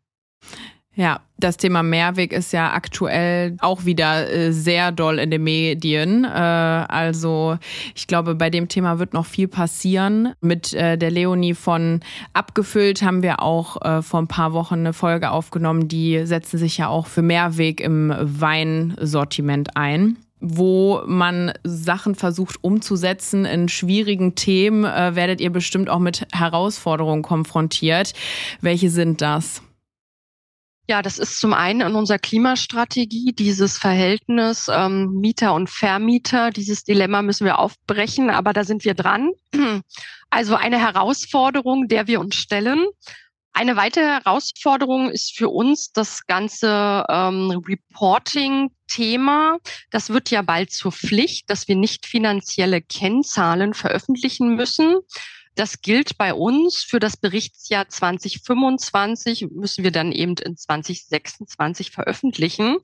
Ja, 0.97 1.19
das 1.38 1.58
Thema 1.58 1.84
Mehrweg 1.84 2.31
ist 2.31 2.53
ja 2.53 2.71
aktuell 2.71 3.58
auch 3.60 3.84
wieder 3.84 4.31
äh, 4.31 4.53
sehr 4.53 4.93
doll 4.93 5.19
in 5.19 5.29
den 5.29 5.43
Medien. 5.43 6.23
Äh, 6.23 6.27
also 6.29 7.58
ich 7.93 8.08
glaube, 8.08 8.36
bei 8.36 8.49
dem 8.49 8.69
Thema 8.69 8.97
wird 8.97 9.13
noch 9.13 9.25
viel 9.25 9.49
passieren. 9.49 10.34
Mit 10.39 10.73
äh, 10.73 10.97
der 10.97 11.12
Leonie 11.12 11.53
von 11.53 11.99
Abgefüllt 12.31 13.01
haben 13.01 13.23
wir 13.23 13.41
auch 13.41 13.75
vor 14.03 14.21
ein 14.21 14.27
paar 14.27 14.53
Wochen 14.53 14.75
eine 14.75 14.93
Folge 14.93 15.31
aufgenommen. 15.31 15.88
Die 15.88 16.25
setzen 16.25 16.58
sich 16.58 16.77
ja 16.77 16.88
auch 16.88 17.08
für 17.08 17.21
Mehrweg 17.21 17.81
im 17.81 18.13
Weinsortiment 18.17 19.75
ein 19.75 20.17
wo 20.47 21.01
man 21.08 21.53
Sachen 21.63 22.13
versucht 22.13 22.63
umzusetzen 22.63 23.45
in 23.45 23.67
schwierigen 23.67 24.36
Themen, 24.36 24.84
werdet 24.84 25.41
ihr 25.41 25.49
bestimmt 25.49 25.89
auch 25.89 25.97
mit 25.97 26.27
Herausforderungen 26.34 27.23
konfrontiert. 27.23 28.13
Welche 28.62 28.91
sind 28.91 29.21
das? 29.21 29.63
Ja, 30.88 31.02
das 31.02 31.17
ist 31.17 31.39
zum 31.39 31.54
einen 31.54 31.82
in 31.82 31.95
unserer 31.95 32.19
Klimastrategie 32.19 33.34
dieses 33.34 33.78
Verhältnis 33.78 34.67
ähm, 34.71 35.15
Mieter 35.15 35.56
und 35.56 35.67
Vermieter. 35.69 36.52
Dieses 36.52 36.84
Dilemma 36.84 37.24
müssen 37.24 37.45
wir 37.45 37.58
aufbrechen, 37.58 38.30
aber 38.30 38.54
da 38.54 38.63
sind 38.63 38.86
wir 38.86 38.93
dran. 38.93 39.32
Also 40.30 40.56
eine 40.56 40.80
Herausforderung, 40.80 41.88
der 41.88 42.08
wir 42.08 42.19
uns 42.19 42.36
stellen. 42.36 42.86
Eine 43.54 43.78
weitere 43.78 44.06
Herausforderung 44.06 45.10
ist 45.10 45.38
für 45.38 45.48
uns 45.48 45.93
das 45.93 46.28
ganze 46.28 47.06
ähm, 47.08 47.63
Reporting-Thema. 47.65 49.60
Das 49.91 50.10
wird 50.10 50.30
ja 50.30 50.41
bald 50.41 50.71
zur 50.71 50.91
Pflicht, 50.91 51.50
dass 51.50 51.69
wir 51.69 51.78
nicht 51.78 52.06
finanzielle 52.06 52.82
Kennzahlen 52.82 53.74
veröffentlichen 53.74 54.56
müssen. 54.56 54.98
Das 55.56 55.82
gilt 55.82 56.18
bei 56.18 56.34
uns 56.34 56.84
für 56.84 57.00
das 57.00 57.15
Berichtsjahr 57.15 57.88
2025, 57.88 59.48
müssen 59.52 59.86
wir 59.86 59.91
dann 59.91 60.12
eben 60.12 60.36
in 60.38 60.58
2026 60.58 61.91
veröffentlichen. 61.91 62.78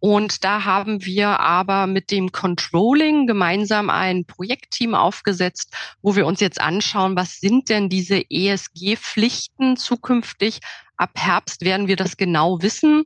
Und 0.00 0.42
da 0.42 0.64
haben 0.64 1.04
wir 1.04 1.40
aber 1.40 1.86
mit 1.86 2.10
dem 2.10 2.32
Controlling 2.32 3.26
gemeinsam 3.26 3.90
ein 3.90 4.24
Projektteam 4.24 4.94
aufgesetzt, 4.94 5.74
wo 6.02 6.16
wir 6.16 6.26
uns 6.26 6.40
jetzt 6.40 6.60
anschauen, 6.60 7.16
was 7.16 7.40
sind 7.40 7.68
denn 7.68 7.88
diese 7.88 8.22
ESG-Pflichten 8.30 9.76
zukünftig. 9.76 10.60
Ab 10.96 11.12
Herbst 11.16 11.62
werden 11.62 11.88
wir 11.88 11.96
das 11.96 12.16
genau 12.16 12.60
wissen 12.62 13.04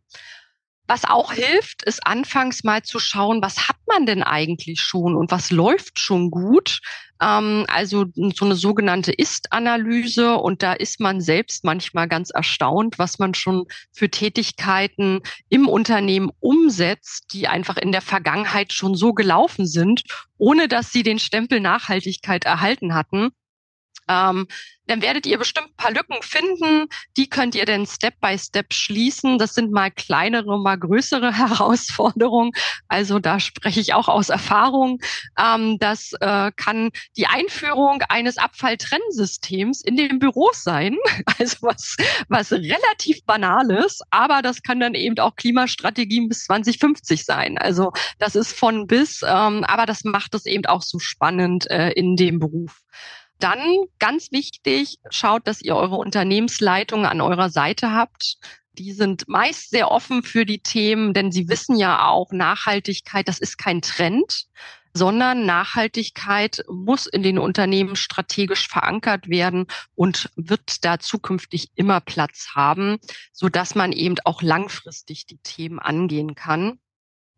Was 0.89 1.06
auch 1.06 1.34
hilft, 1.34 1.84
ist 1.84 2.06
anfangs 2.06 2.63
mal 2.63 2.82
zu 2.82 3.00
schauen, 3.00 3.44
was 3.44 3.68
hat 3.68 3.78
man 3.88 4.06
denn 4.06 4.24
eigentlich 4.24 4.82
schon 4.82 5.15
und 5.15 5.32
was 5.32 5.52
läuft 5.52 6.00
schon 6.00 6.32
gut. 6.32 6.80
Ähm, 7.21 7.65
also 7.67 8.05
so 8.36 8.45
eine 8.45 8.55
sogenannte 8.55 9.12
Ist-Analyse 9.12 10.36
und 10.36 10.63
da 10.63 10.73
ist 10.73 10.99
man 10.99 11.21
selbst 11.21 11.63
manchmal 11.63 12.08
ganz 12.08 12.29
erstaunt, 12.29 12.99
was 12.99 13.19
man 13.19 13.34
schon 13.34 13.65
für 13.91 14.10
Tätigkeiten 14.10 15.21
im 15.49 15.67
Unternehmen 15.67 16.32
umsetzt, 16.39 17.34
die 17.34 17.47
einfach 17.47 17.77
in 17.77 17.91
der 17.91 18.01
Vergangenheit 18.01 18.73
schon 18.73 18.95
so 18.95 19.13
gelaufen 19.13 19.67
sind, 19.67 20.03
ohne 20.38 20.67
dass 20.67 20.91
sie 20.91 21.03
den 21.03 21.19
Stempel 21.19 21.60
Nachhaltigkeit 21.60 22.45
erhalten 22.45 22.93
hatten. 22.93 23.32
Ähm, 24.10 24.48
dann 24.89 25.04
werdet 25.04 25.28
ihr 25.28 25.38
bestimmt 25.38 25.67
ein 25.67 25.76
paar 25.78 25.91
Lücken 25.91 26.17
finden. 26.22 26.88
Die 27.15 27.30
könnt 27.30 27.54
ihr 27.54 27.65
dann 27.65 27.86
Step 27.86 28.19
by 28.19 28.36
Step 28.39 28.74
schließen. 28.74 29.38
Das 29.38 29.54
sind 29.54 29.72
mal 29.72 29.91
kleinere, 29.91 30.60
mal 30.60 30.78
größere 30.78 31.32
Herausforderungen. 31.38 32.52
Also 32.88 33.19
da 33.19 33.39
spreche 33.39 33.80
ich 33.80 33.93
auch 33.93 34.08
aus 34.08 34.30
Erfahrung. 34.30 35.00
Ähm, 35.38 35.78
das 35.80 36.13
äh, 36.19 36.52
kann 36.56 36.89
die 37.17 37.28
Einführung 37.28 38.02
eines 38.10 38.38
Abfalltrennsystems 38.38 39.84
in 39.84 39.95
den 39.95 40.19
Büros 40.19 40.63
sein. 40.63 40.98
Also 41.38 41.58
was, 41.62 41.95
was 42.28 42.52
relativ 42.52 43.24
banales, 43.26 44.00
aber 44.10 44.41
das 44.41 44.62
kann 44.62 44.80
dann 44.80 44.93
eben 44.93 45.17
auch 45.19 45.36
Klimastrategien 45.36 46.28
bis 46.28 46.45
2050 46.45 47.24
sein. 47.24 47.58
Also 47.58 47.91
das 48.17 48.36
ist 48.36 48.58
von 48.58 48.88
bis, 48.88 49.22
ähm, 49.22 49.63
aber 49.63 49.86
das 49.86 50.04
macht 50.04 50.34
es 50.34 50.45
eben 50.45 50.65
auch 50.65 50.82
so 50.82 51.00
spannend 51.00 51.69
äh, 51.69 51.91
in 51.91 52.15
dem 52.15 52.39
Beruf. 52.39 52.82
Dann 53.39 53.86
ganz 53.99 54.32
wichtig, 54.32 54.99
schaut, 55.10 55.47
dass 55.47 55.62
ihr 55.62 55.75
eure 55.75 55.95
Unternehmensleitung 55.95 57.06
an 57.06 57.21
eurer 57.21 57.49
Seite 57.49 57.91
habt. 57.93 58.38
Die 58.73 58.91
sind 58.91 59.28
meist 59.28 59.71
sehr 59.71 59.91
offen 59.91 60.23
für 60.23 60.45
die 60.45 60.60
Themen, 60.60 61.13
denn 61.13 61.32
sie 61.32 61.49
wissen 61.49 61.78
ja 61.78 62.06
auch, 62.08 62.32
Nachhaltigkeit, 62.32 63.28
das 63.28 63.39
ist 63.39 63.58
kein 63.58 63.82
Trend, 63.82 64.47
sondern 64.93 65.45
Nachhaltigkeit 65.45 66.63
muss 66.67 67.06
in 67.06 67.23
den 67.23 67.39
Unternehmen 67.39 67.95
strategisch 67.95 68.67
verankert 68.67 69.30
werden 69.30 69.67
und 69.95 70.30
wird 70.36 70.84
da 70.84 70.99
zukünftig 70.99 71.69
immer 71.75 72.02
Platz 72.02 72.49
haben, 72.56 72.97
so 73.32 73.49
dass 73.49 73.75
man 73.75 73.91
eben 73.91 74.15
auch 74.25 74.41
langfristig 74.41 75.25
die 75.25 75.38
Themen 75.38 75.80
angehen 75.80 76.36
kann. 76.36 76.80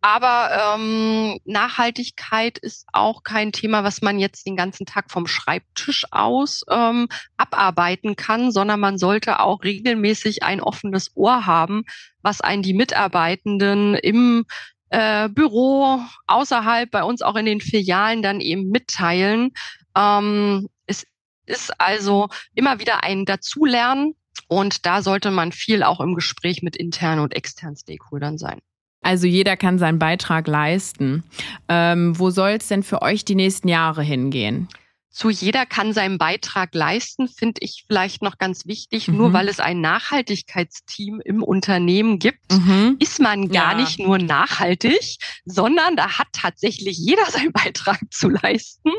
Aber 0.01 0.75
ähm, 0.75 1.39
Nachhaltigkeit 1.45 2.57
ist 2.57 2.87
auch 2.91 3.21
kein 3.23 3.51
Thema, 3.51 3.83
was 3.83 4.01
man 4.01 4.17
jetzt 4.17 4.47
den 4.47 4.55
ganzen 4.55 4.87
Tag 4.87 5.11
vom 5.11 5.27
Schreibtisch 5.27 6.05
aus 6.09 6.63
ähm, 6.71 7.07
abarbeiten 7.37 8.15
kann, 8.15 8.51
sondern 8.51 8.79
man 8.79 8.97
sollte 8.97 9.39
auch 9.39 9.63
regelmäßig 9.63 10.41
ein 10.41 10.59
offenes 10.59 11.11
Ohr 11.15 11.45
haben, 11.45 11.83
was 12.23 12.41
einen 12.41 12.63
die 12.63 12.73
Mitarbeitenden 12.73 13.93
im 13.93 14.45
äh, 14.89 15.29
Büro, 15.29 15.99
außerhalb, 16.25 16.89
bei 16.89 17.03
uns 17.03 17.21
auch 17.21 17.35
in 17.35 17.45
den 17.45 17.61
Filialen 17.61 18.23
dann 18.23 18.41
eben 18.41 18.69
mitteilen. 18.69 19.51
Ähm, 19.95 20.67
es 20.87 21.05
ist 21.45 21.79
also 21.79 22.29
immer 22.55 22.79
wieder 22.79 23.03
ein 23.03 23.25
Dazulernen 23.25 24.15
und 24.47 24.87
da 24.87 25.03
sollte 25.03 25.29
man 25.29 25.51
viel 25.51 25.83
auch 25.83 25.99
im 25.99 26.15
Gespräch 26.15 26.63
mit 26.63 26.75
internen 26.75 27.21
und 27.21 27.35
externen 27.35 27.75
Stakeholdern 27.77 28.39
sein. 28.39 28.61
Also 29.01 29.27
jeder 29.27 29.57
kann 29.57 29.79
seinen 29.79 29.99
Beitrag 29.99 30.47
leisten. 30.47 31.23
Ähm, 31.67 32.17
wo 32.17 32.29
soll 32.29 32.51
es 32.51 32.67
denn 32.67 32.83
für 32.83 33.01
euch 33.01 33.25
die 33.25 33.35
nächsten 33.35 33.67
Jahre 33.67 34.03
hingehen? 34.03 34.67
Zu 35.11 35.29
jeder 35.29 35.65
kann 35.65 35.91
seinen 35.91 36.17
Beitrag 36.17 36.73
leisten, 36.73 37.27
finde 37.27 37.61
ich 37.61 37.83
vielleicht 37.85 38.21
noch 38.21 38.37
ganz 38.37 38.65
wichtig. 38.65 39.09
Mhm. 39.09 39.17
Nur 39.17 39.33
weil 39.33 39.49
es 39.49 39.59
ein 39.59 39.81
Nachhaltigkeitsteam 39.81 41.21
im 41.23 41.43
Unternehmen 41.43 42.17
gibt, 42.17 42.51
mhm. 42.51 42.95
ist 42.99 43.19
man 43.19 43.49
gar 43.49 43.73
ja. 43.73 43.77
nicht 43.77 43.99
nur 43.99 44.17
nachhaltig, 44.19 45.17
sondern 45.43 45.97
da 45.97 46.17
hat 46.17 46.27
tatsächlich 46.31 46.97
jeder 46.97 47.25
seinen 47.29 47.51
Beitrag 47.51 47.99
zu 48.09 48.29
leisten. 48.29 48.91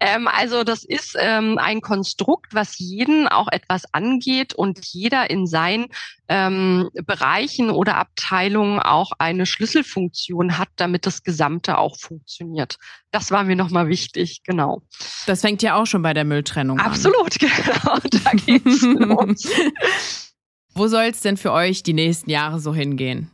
Ähm, 0.00 0.28
also 0.28 0.64
das 0.64 0.84
ist 0.84 1.16
ähm, 1.18 1.56
ein 1.58 1.80
Konstrukt, 1.80 2.54
was 2.54 2.78
jeden 2.78 3.26
auch 3.26 3.48
etwas 3.50 3.84
angeht 3.94 4.52
und 4.52 4.84
jeder 4.84 5.30
in 5.30 5.46
seinen 5.46 5.86
ähm, 6.28 6.90
Bereichen 7.06 7.70
oder 7.70 7.96
Abteilungen 7.96 8.80
auch 8.80 9.12
eine 9.18 9.46
Schlüsselfunktion 9.46 10.58
hat, 10.58 10.68
damit 10.76 11.06
das 11.06 11.22
Gesamte 11.22 11.78
auch 11.78 11.98
funktioniert. 11.98 12.76
Das 13.14 13.30
war 13.30 13.44
mir 13.44 13.54
nochmal 13.54 13.88
wichtig, 13.88 14.42
genau. 14.42 14.82
Das 15.26 15.42
fängt 15.42 15.62
ja 15.62 15.76
auch 15.76 15.86
schon 15.86 16.02
bei 16.02 16.14
der 16.14 16.24
Mülltrennung 16.24 16.80
Absolut, 16.80 17.16
an. 17.16 17.26
Absolut, 17.26 18.10
genau. 18.10 18.22
Da 18.24 18.30
geht's 18.32 18.82
los. 18.82 19.48
Wo 20.74 20.88
soll 20.88 21.04
es 21.04 21.20
denn 21.20 21.36
für 21.36 21.52
euch 21.52 21.84
die 21.84 21.92
nächsten 21.92 22.28
Jahre 22.28 22.58
so 22.58 22.74
hingehen? 22.74 23.30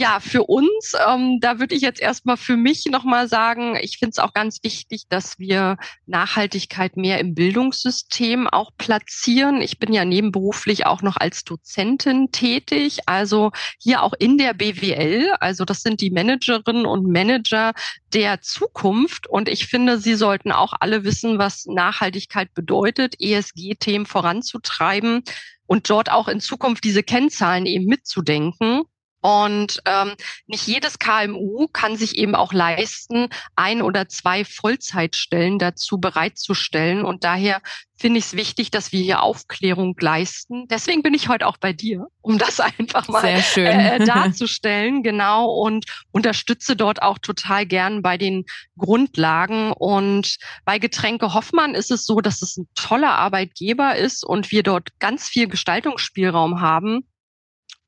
Ja, 0.00 0.18
für 0.18 0.44
uns, 0.44 0.94
ähm, 1.06 1.40
da 1.40 1.58
würde 1.58 1.74
ich 1.74 1.82
jetzt 1.82 2.00
erstmal 2.00 2.38
für 2.38 2.56
mich 2.56 2.86
nochmal 2.86 3.28
sagen, 3.28 3.76
ich 3.82 3.98
finde 3.98 4.12
es 4.12 4.18
auch 4.18 4.32
ganz 4.32 4.60
wichtig, 4.62 5.02
dass 5.10 5.38
wir 5.38 5.76
Nachhaltigkeit 6.06 6.96
mehr 6.96 7.20
im 7.20 7.34
Bildungssystem 7.34 8.48
auch 8.48 8.70
platzieren. 8.78 9.60
Ich 9.60 9.78
bin 9.78 9.92
ja 9.92 10.06
nebenberuflich 10.06 10.86
auch 10.86 11.02
noch 11.02 11.18
als 11.18 11.44
Dozentin 11.44 12.32
tätig, 12.32 13.00
also 13.04 13.50
hier 13.78 14.02
auch 14.02 14.14
in 14.18 14.38
der 14.38 14.54
BWL. 14.54 15.34
Also 15.38 15.66
das 15.66 15.82
sind 15.82 16.00
die 16.00 16.10
Managerinnen 16.10 16.86
und 16.86 17.06
Manager 17.06 17.74
der 18.14 18.40
Zukunft. 18.40 19.26
Und 19.26 19.50
ich 19.50 19.66
finde, 19.66 19.98
sie 19.98 20.14
sollten 20.14 20.50
auch 20.50 20.72
alle 20.80 21.04
wissen, 21.04 21.38
was 21.38 21.66
Nachhaltigkeit 21.66 22.54
bedeutet, 22.54 23.16
ESG-Themen 23.20 24.06
voranzutreiben 24.06 25.24
und 25.66 25.90
dort 25.90 26.10
auch 26.10 26.26
in 26.26 26.40
Zukunft 26.40 26.84
diese 26.84 27.02
Kennzahlen 27.02 27.66
eben 27.66 27.84
mitzudenken. 27.84 28.84
Und 29.20 29.82
ähm, 29.84 30.14
nicht 30.46 30.66
jedes 30.66 30.98
KMU 30.98 31.68
kann 31.72 31.96
sich 31.96 32.16
eben 32.16 32.34
auch 32.34 32.52
leisten, 32.52 33.28
ein 33.54 33.82
oder 33.82 34.08
zwei 34.08 34.44
Vollzeitstellen 34.44 35.58
dazu 35.58 35.98
bereitzustellen. 35.98 37.04
Und 37.04 37.24
daher 37.24 37.60
finde 37.98 38.18
ich 38.18 38.26
es 38.26 38.36
wichtig, 38.36 38.70
dass 38.70 38.92
wir 38.92 39.02
hier 39.02 39.22
Aufklärung 39.22 39.94
leisten. 40.00 40.66
Deswegen 40.68 41.02
bin 41.02 41.12
ich 41.12 41.28
heute 41.28 41.46
auch 41.46 41.58
bei 41.58 41.74
dir, 41.74 42.06
um 42.22 42.38
das 42.38 42.60
einfach 42.78 43.08
mal 43.08 43.24
äh, 43.26 43.98
darzustellen. 44.04 45.02
Genau. 45.02 45.50
Und 45.50 45.84
unterstütze 46.12 46.74
dort 46.74 47.02
auch 47.02 47.18
total 47.18 47.66
gern 47.66 48.00
bei 48.00 48.16
den 48.16 48.46
Grundlagen. 48.78 49.72
Und 49.72 50.38
bei 50.64 50.78
Getränke 50.78 51.34
Hoffmann 51.34 51.74
ist 51.74 51.90
es 51.90 52.06
so, 52.06 52.22
dass 52.22 52.40
es 52.40 52.56
ein 52.56 52.68
toller 52.74 53.12
Arbeitgeber 53.12 53.96
ist 53.96 54.24
und 54.24 54.50
wir 54.50 54.62
dort 54.62 54.98
ganz 54.98 55.28
viel 55.28 55.46
Gestaltungsspielraum 55.46 56.62
haben 56.62 57.04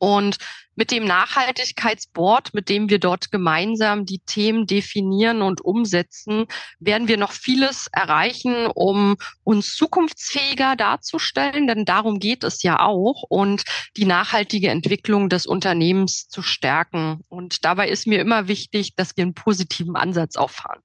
und 0.02 0.38
mit 0.74 0.90
dem 0.90 1.04
Nachhaltigkeitsboard, 1.04 2.54
mit 2.54 2.68
dem 2.68 2.90
wir 2.90 2.98
dort 2.98 3.30
gemeinsam 3.30 4.04
die 4.04 4.18
Themen 4.18 4.66
definieren 4.66 5.42
und 5.42 5.60
umsetzen, 5.60 6.46
werden 6.80 7.06
wir 7.06 7.18
noch 7.18 7.30
vieles 7.30 7.86
erreichen, 7.92 8.66
um 8.66 9.16
uns 9.44 9.76
zukunftsfähiger 9.76 10.74
darzustellen, 10.74 11.68
denn 11.68 11.84
darum 11.84 12.18
geht 12.18 12.42
es 12.42 12.64
ja 12.64 12.80
auch 12.80 13.22
und 13.28 13.62
die 13.96 14.04
nachhaltige 14.04 14.70
Entwicklung 14.70 15.28
des 15.28 15.46
Unternehmens 15.46 16.26
zu 16.26 16.42
stärken. 16.42 17.20
Und 17.28 17.64
dabei 17.64 17.88
ist 17.88 18.08
mir 18.08 18.20
immer 18.20 18.48
wichtig, 18.48 18.96
dass 18.96 19.16
wir 19.16 19.22
einen 19.22 19.34
positiven 19.34 19.94
Ansatz 19.94 20.34
auffahren. 20.34 20.82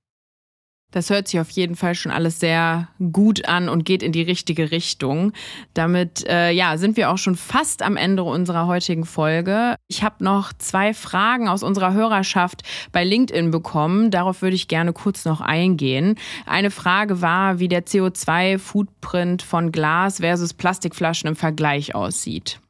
Das 0.92 1.10
hört 1.10 1.28
sich 1.28 1.40
auf 1.42 1.50
jeden 1.50 1.76
Fall 1.76 1.96
schon 1.96 2.14
alles 2.14 2.40
sehr 2.40 2.88
gut 3.12 3.46
an 3.46 3.68
und 3.68 3.84
geht 3.84 4.02
in 4.02 4.14
die 4.14 4.22
richtige 4.22 4.72
Richtung. 4.72 5.34
Damit 5.74 6.26
äh, 6.28 6.52
ja, 6.52 6.78
sind 6.78 6.96
wir 6.96 7.10
auch 7.12 7.18
schon 7.18 7.36
fast 7.36 7.82
am 7.82 7.98
Ende 7.98 8.24
unserer 8.24 8.68
heutigen 8.68 9.06
Folge. 9.06 9.76
Ich 9.90 10.02
habe 10.02 10.24
noch 10.24 10.54
zwei 10.54 10.94
Fragen 10.94 11.50
aus 11.50 11.62
unserer 11.62 11.94
Hörerschaft 11.94 12.64
bei 12.94 13.04
LinkedIn 13.04 13.52
bekommen. 13.52 14.12
Darauf 14.12 14.42
würde 14.42 14.56
ich 14.56 14.70
gerne 14.70 14.94
kurz 14.94 15.26
noch 15.26 15.42
eingehen. 15.42 16.16
Eine 16.46 16.72
Frage 16.72 17.22
war, 17.22 17.60
wie 17.60 17.68
der 17.68 17.86
CO2-Footprint 17.86 19.42
von 19.42 19.74
Glas 19.74 20.20
versus 20.20 20.54
Plastikflaschen 20.54 21.28
im 21.28 21.36
Vergleich 21.36 21.96
aussieht. 21.96 22.62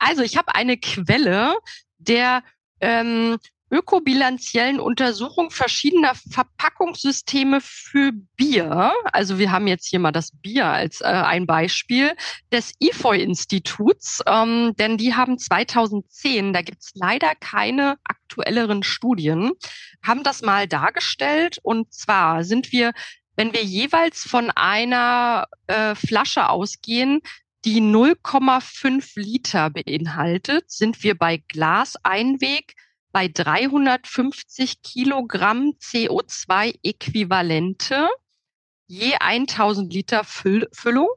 Also 0.00 0.22
ich 0.22 0.36
habe 0.36 0.54
eine 0.54 0.76
Quelle 0.76 1.54
der 1.98 2.42
ähm, 2.80 3.36
ökobilanziellen 3.70 4.78
Untersuchung 4.78 5.50
verschiedener 5.50 6.14
Verpackungssysteme 6.30 7.60
für 7.60 8.12
Bier. 8.36 8.92
Also 9.12 9.38
wir 9.38 9.50
haben 9.50 9.66
jetzt 9.66 9.88
hier 9.88 9.98
mal 9.98 10.12
das 10.12 10.30
Bier 10.30 10.66
als 10.66 11.00
äh, 11.00 11.06
ein 11.06 11.46
Beispiel 11.46 12.14
des 12.52 12.72
IFOI-Instituts, 12.78 14.22
ähm, 14.26 14.74
denn 14.78 14.96
die 14.96 15.14
haben 15.14 15.38
2010, 15.38 16.52
da 16.52 16.62
gibt's 16.62 16.92
leider 16.94 17.34
keine 17.34 17.96
aktuelleren 18.04 18.82
Studien, 18.82 19.52
haben 20.02 20.22
das 20.22 20.42
mal 20.42 20.68
dargestellt. 20.68 21.58
Und 21.62 21.92
zwar 21.92 22.44
sind 22.44 22.70
wir, 22.70 22.92
wenn 23.34 23.52
wir 23.52 23.64
jeweils 23.64 24.22
von 24.22 24.50
einer 24.52 25.46
äh, 25.66 25.94
Flasche 25.96 26.48
ausgehen, 26.48 27.20
die 27.64 27.80
0,5 27.80 29.18
Liter 29.20 29.70
beinhaltet, 29.70 30.70
sind 30.70 31.02
wir 31.02 31.18
bei 31.18 31.42
Glaseinweg 31.48 32.76
bei 33.16 33.28
350 33.28 34.82
Kilogramm 34.82 35.72
CO2-Äquivalente 35.80 38.08
je 38.88 39.14
1000 39.18 39.90
Liter 39.90 40.22
Füll 40.22 40.68
Füllung. 40.70 41.08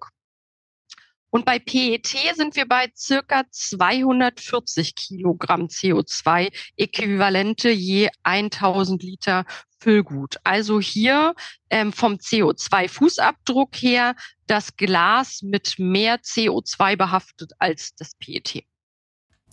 Und 1.29 1.43
bei 1.43 1.59
PET 1.59 2.07
sind 2.37 2.55
wir 2.55 2.69
bei 2.69 2.89
circa 2.95 3.43
240 3.51 4.95
Kilogramm 4.95 5.65
CO2-Äquivalente 5.65 7.69
je 7.69 8.07
1000 8.23 9.03
Liter 9.03 9.43
Füllgut. 9.81 10.37
Also 10.45 10.79
hier 10.79 11.35
ähm, 11.69 11.91
vom 11.91 12.13
CO2-Fußabdruck 12.13 13.75
her 13.75 14.15
das 14.47 14.77
Glas 14.77 15.41
mit 15.41 15.77
mehr 15.77 16.21
CO2 16.21 16.95
behaftet 16.95 17.51
als 17.59 17.93
das 17.95 18.15
PET. 18.15 18.63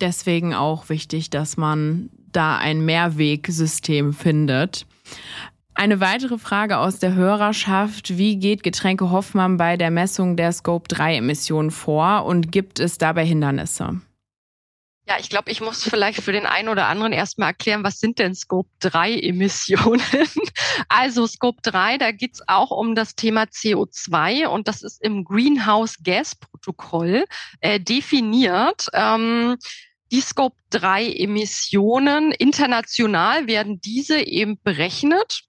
Deswegen 0.01 0.55
auch 0.55 0.91
wichtig, 0.91 1.31
dass 1.31 1.57
man 1.57 2.11
da 2.37 2.59
ein 2.59 2.85
Mehrwegsystem 2.85 4.13
findet. 4.13 4.87
Eine 5.75 6.01
weitere 6.01 6.39
Frage 6.39 6.79
aus 6.79 6.99
der 6.99 7.15
Hörerschaft. 7.15 8.17
Wie 8.17 8.39
geht 8.39 8.63
Getränke 8.63 9.11
Hoffmann 9.11 9.57
bei 9.57 9.77
der 9.77 9.91
Messung 9.91 10.37
der 10.37 10.53
Scope-3-Emissionen 10.53 11.71
vor 11.71 12.25
und 12.25 12.51
gibt 12.51 12.81
es 12.81 12.99
dabei 12.99 13.27
Hindernisse? 13.27 14.01
Ja, 15.09 15.17
ich 15.21 15.31
glaube, 15.31 15.53
ich 15.53 15.61
muss 15.61 15.85
vielleicht 15.85 16.21
für 16.21 16.33
den 16.33 16.47
einen 16.47 16.69
oder 16.69 16.89
anderen 16.89 17.13
erstmal 17.13 17.51
erklären, 17.51 17.85
was 17.85 18.01
sind 18.01 18.19
denn 18.19 18.35
Scope 18.35 18.71
3 18.81 19.21
Emissionen? 19.21 20.03
also 20.89 21.29
Scope 21.29 21.61
3, 21.63 21.99
da 21.99 22.11
geht's 22.11 22.43
auch 22.49 22.73
um 22.73 22.97
das 22.97 23.15
Thema 23.15 23.45
CO2 23.45 24.47
und 24.47 24.67
das 24.67 24.83
ist 24.83 25.01
im 25.03 25.23
Greenhouse 25.25 25.99
Gas 26.03 26.35
Protokoll 26.35 27.25
äh, 27.61 27.79
definiert. 27.79 28.89
Ähm, 28.95 29.57
die 30.13 30.21
Scope 30.21 30.57
3 30.71 31.13
Emissionen 31.13 32.33
international 32.33 33.47
werden 33.47 33.81
diese 33.81 34.21
eben 34.21 34.59
berechnet. 34.63 35.43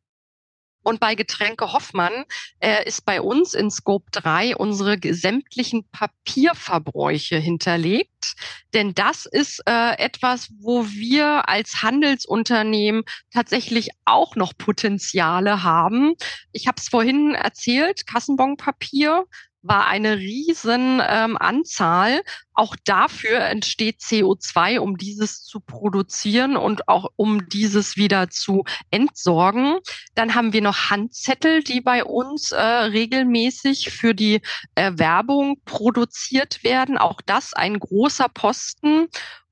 Und 0.88 1.02
bei 1.02 1.16
Getränke 1.16 1.74
Hoffmann 1.74 2.24
äh, 2.60 2.88
ist 2.88 3.04
bei 3.04 3.22
uns 3.22 3.54
in 3.54 3.70
Scope 3.70 4.10
3 4.12 4.56
unsere 4.56 4.98
sämtlichen 5.14 5.86
Papierverbräuche 5.92 7.38
hinterlegt. 7.38 8.36
Denn 8.74 8.94
das 8.94 9.26
ist 9.26 9.62
äh, 9.68 9.98
etwas, 9.98 10.48
wo 10.62 10.88
wir 10.88 11.50
als 11.50 11.82
Handelsunternehmen 11.82 13.04
tatsächlich 13.34 13.90
auch 14.06 14.38
noch 14.38 14.54
Potenziale 14.58 15.62
haben. 15.62 16.14
Ich 16.54 16.68
habe 16.68 16.78
es 16.80 16.88
vorhin 16.88 17.36
erzählt, 17.36 18.08
Kassenbonpapier 18.08 19.26
war 19.68 19.88
eine 19.88 20.18
riesen 20.18 21.02
ähm, 21.06 21.38
Anzahl. 21.38 22.22
Auch 22.54 22.76
dafür 22.86 23.40
entsteht 23.42 24.00
CO2, 24.00 24.80
um 24.80 24.98
dieses 24.98 25.44
zu 25.44 25.60
produzieren 25.60 26.58
und 26.58 26.88
auch 26.88 27.10
um 27.16 27.48
dieses 27.50 27.98
wieder 27.98 28.30
zu 28.30 28.64
entsorgen. 28.90 29.78
Dann 30.16 30.34
haben 30.34 30.54
wir 30.54 30.62
noch 30.62 30.90
Handzettel, 30.90 31.64
die 31.64 31.82
bei 31.82 32.04
uns 32.04 32.52
äh, 32.52 32.62
regelmäßig 32.62 33.92
für 33.92 34.16
die 34.16 34.42
Erwerbung 34.76 35.62
produziert 35.66 36.64
werden. 36.64 36.98
Auch 36.98 37.22
das 37.26 37.54
ein 37.54 37.80
großer 37.80 38.30
Posten. 38.30 39.08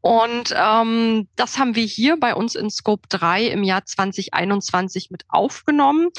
Und 0.05 0.53
ähm, 0.55 1.27
das 1.35 1.57
haben 1.57 1.73
wir 1.73 1.85
hier 1.85 2.19
bei 2.19 2.35
uns 2.35 2.53
in 2.53 2.69
Scope 2.69 3.07
3 3.09 3.47
im 3.47 3.63
Jahr 3.63 3.85
2021 3.85 5.09
mit 5.09 5.25
aufgenommen. 5.29 6.09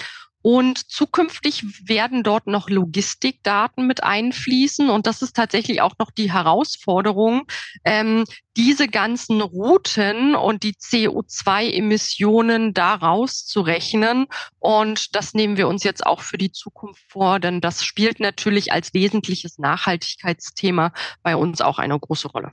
Und 0.48 0.88
zukünftig 0.88 1.64
werden 1.88 2.22
dort 2.22 2.46
noch 2.46 2.70
Logistikdaten 2.70 3.84
mit 3.84 4.04
einfließen. 4.04 4.90
Und 4.90 5.08
das 5.08 5.20
ist 5.20 5.34
tatsächlich 5.34 5.80
auch 5.80 5.94
noch 5.98 6.12
die 6.12 6.32
Herausforderung, 6.32 7.48
ähm, 7.84 8.22
diese 8.56 8.86
ganzen 8.86 9.40
Routen 9.40 10.36
und 10.36 10.62
die 10.62 10.74
CO2-Emissionen 10.74 12.74
daraus 12.74 13.44
zu 13.44 13.60
rechnen. 13.60 14.26
Und 14.60 15.16
das 15.16 15.34
nehmen 15.34 15.56
wir 15.56 15.66
uns 15.66 15.82
jetzt 15.82 16.06
auch 16.06 16.20
für 16.20 16.38
die 16.38 16.52
Zukunft 16.52 17.02
vor, 17.08 17.40
denn 17.40 17.60
das 17.60 17.84
spielt 17.84 18.20
natürlich 18.20 18.70
als 18.70 18.94
wesentliches 18.94 19.58
Nachhaltigkeitsthema 19.58 20.92
bei 21.24 21.34
uns 21.34 21.60
auch 21.60 21.80
eine 21.80 21.98
große 21.98 22.28
Rolle. 22.28 22.52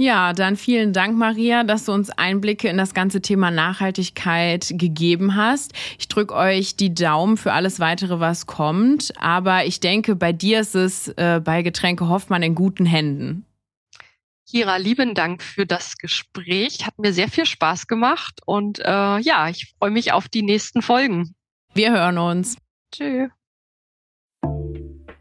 Ja, 0.00 0.32
dann 0.32 0.54
vielen 0.56 0.92
Dank, 0.92 1.18
Maria, 1.18 1.64
dass 1.64 1.84
du 1.84 1.92
uns 1.92 2.10
Einblicke 2.10 2.68
in 2.68 2.76
das 2.76 2.94
ganze 2.94 3.20
Thema 3.20 3.50
Nachhaltigkeit 3.50 4.72
gegeben 4.74 5.34
hast. 5.34 5.72
Ich 5.98 6.06
drücke 6.06 6.36
euch 6.36 6.76
die 6.76 6.94
Daumen 6.94 7.36
für 7.36 7.52
alles 7.52 7.80
weitere, 7.80 8.20
was 8.20 8.46
kommt. 8.46 9.12
Aber 9.18 9.64
ich 9.64 9.80
denke, 9.80 10.14
bei 10.14 10.32
dir 10.32 10.60
ist 10.60 10.76
es 10.76 11.08
äh, 11.08 11.40
bei 11.42 11.62
Getränke 11.62 12.08
Hoffmann 12.08 12.44
in 12.44 12.54
guten 12.54 12.86
Händen. 12.86 13.44
Kira, 14.48 14.76
lieben 14.76 15.14
Dank 15.14 15.42
für 15.42 15.66
das 15.66 15.98
Gespräch. 15.98 16.86
Hat 16.86 16.96
mir 17.00 17.12
sehr 17.12 17.28
viel 17.28 17.44
Spaß 17.44 17.88
gemacht 17.88 18.40
und 18.46 18.78
äh, 18.78 19.18
ja, 19.18 19.48
ich 19.48 19.74
freue 19.78 19.90
mich 19.90 20.12
auf 20.12 20.28
die 20.28 20.42
nächsten 20.42 20.80
Folgen. 20.80 21.34
Wir 21.74 21.90
hören 21.90 22.18
uns. 22.18 22.56
Tschüss. 22.94 23.30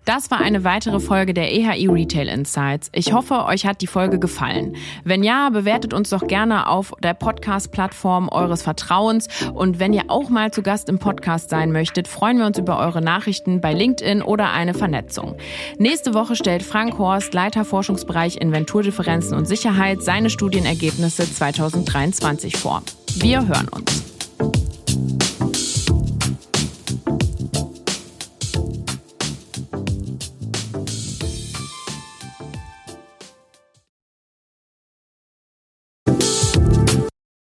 Das 0.08 0.32
war 0.32 0.40
eine 0.40 0.64
weitere 0.64 1.02
Folge 1.02 1.34
der 1.34 1.52
EHI 1.52 1.88
Retail 1.88 2.30
Insights. 2.30 2.90
Ich 2.94 3.12
hoffe, 3.12 3.44
euch 3.44 3.66
hat 3.66 3.82
die 3.82 3.88
Folge 3.88 4.20
gefallen. 4.20 4.78
Wenn 5.04 5.22
ja, 5.22 5.50
bewertet 5.50 5.94
uns 5.94 6.12
doch 6.12 6.26
gerne 6.26 6.70
auf 6.70 6.94
der 7.04 7.14
Podcast-Plattform 7.14 8.30
eures 8.30 8.62
Vertrauens. 8.62 9.28
Und 9.54 9.80
wenn 9.80 9.92
ihr 9.92 10.04
auch 10.08 10.30
mal 10.30 10.52
zu 10.52 10.62
Gast 10.62 10.88
im 10.88 10.98
Podcast 10.98 11.50
sein 11.50 11.74
möchtet, 11.74 12.08
freuen 12.08 12.38
wir 12.38 12.46
uns 12.46 12.58
über 12.58 12.80
eure 12.80 13.02
Nachrichten 13.02 13.60
bei 13.60 13.74
LinkedIn 13.74 14.22
oder 14.22 14.54
eine 14.54 14.74
Vernetzung. 14.74 15.36
Nächste 15.78 16.14
Woche 16.14 16.38
stellt 16.38 16.64
Frank 16.64 16.98
Horst, 16.98 17.34
Leiter 17.34 17.66
Forschungsbereich 17.66 18.38
Inventurdifferenzen 18.38 19.38
und 19.38 19.46
Sicherheit, 19.46 20.02
seine 20.02 20.30
Studienergebnisse 20.30 21.30
2023 21.30 22.56
vor. 22.56 22.82
Wir 23.18 23.46
hören 23.46 23.68
uns. 23.68 24.08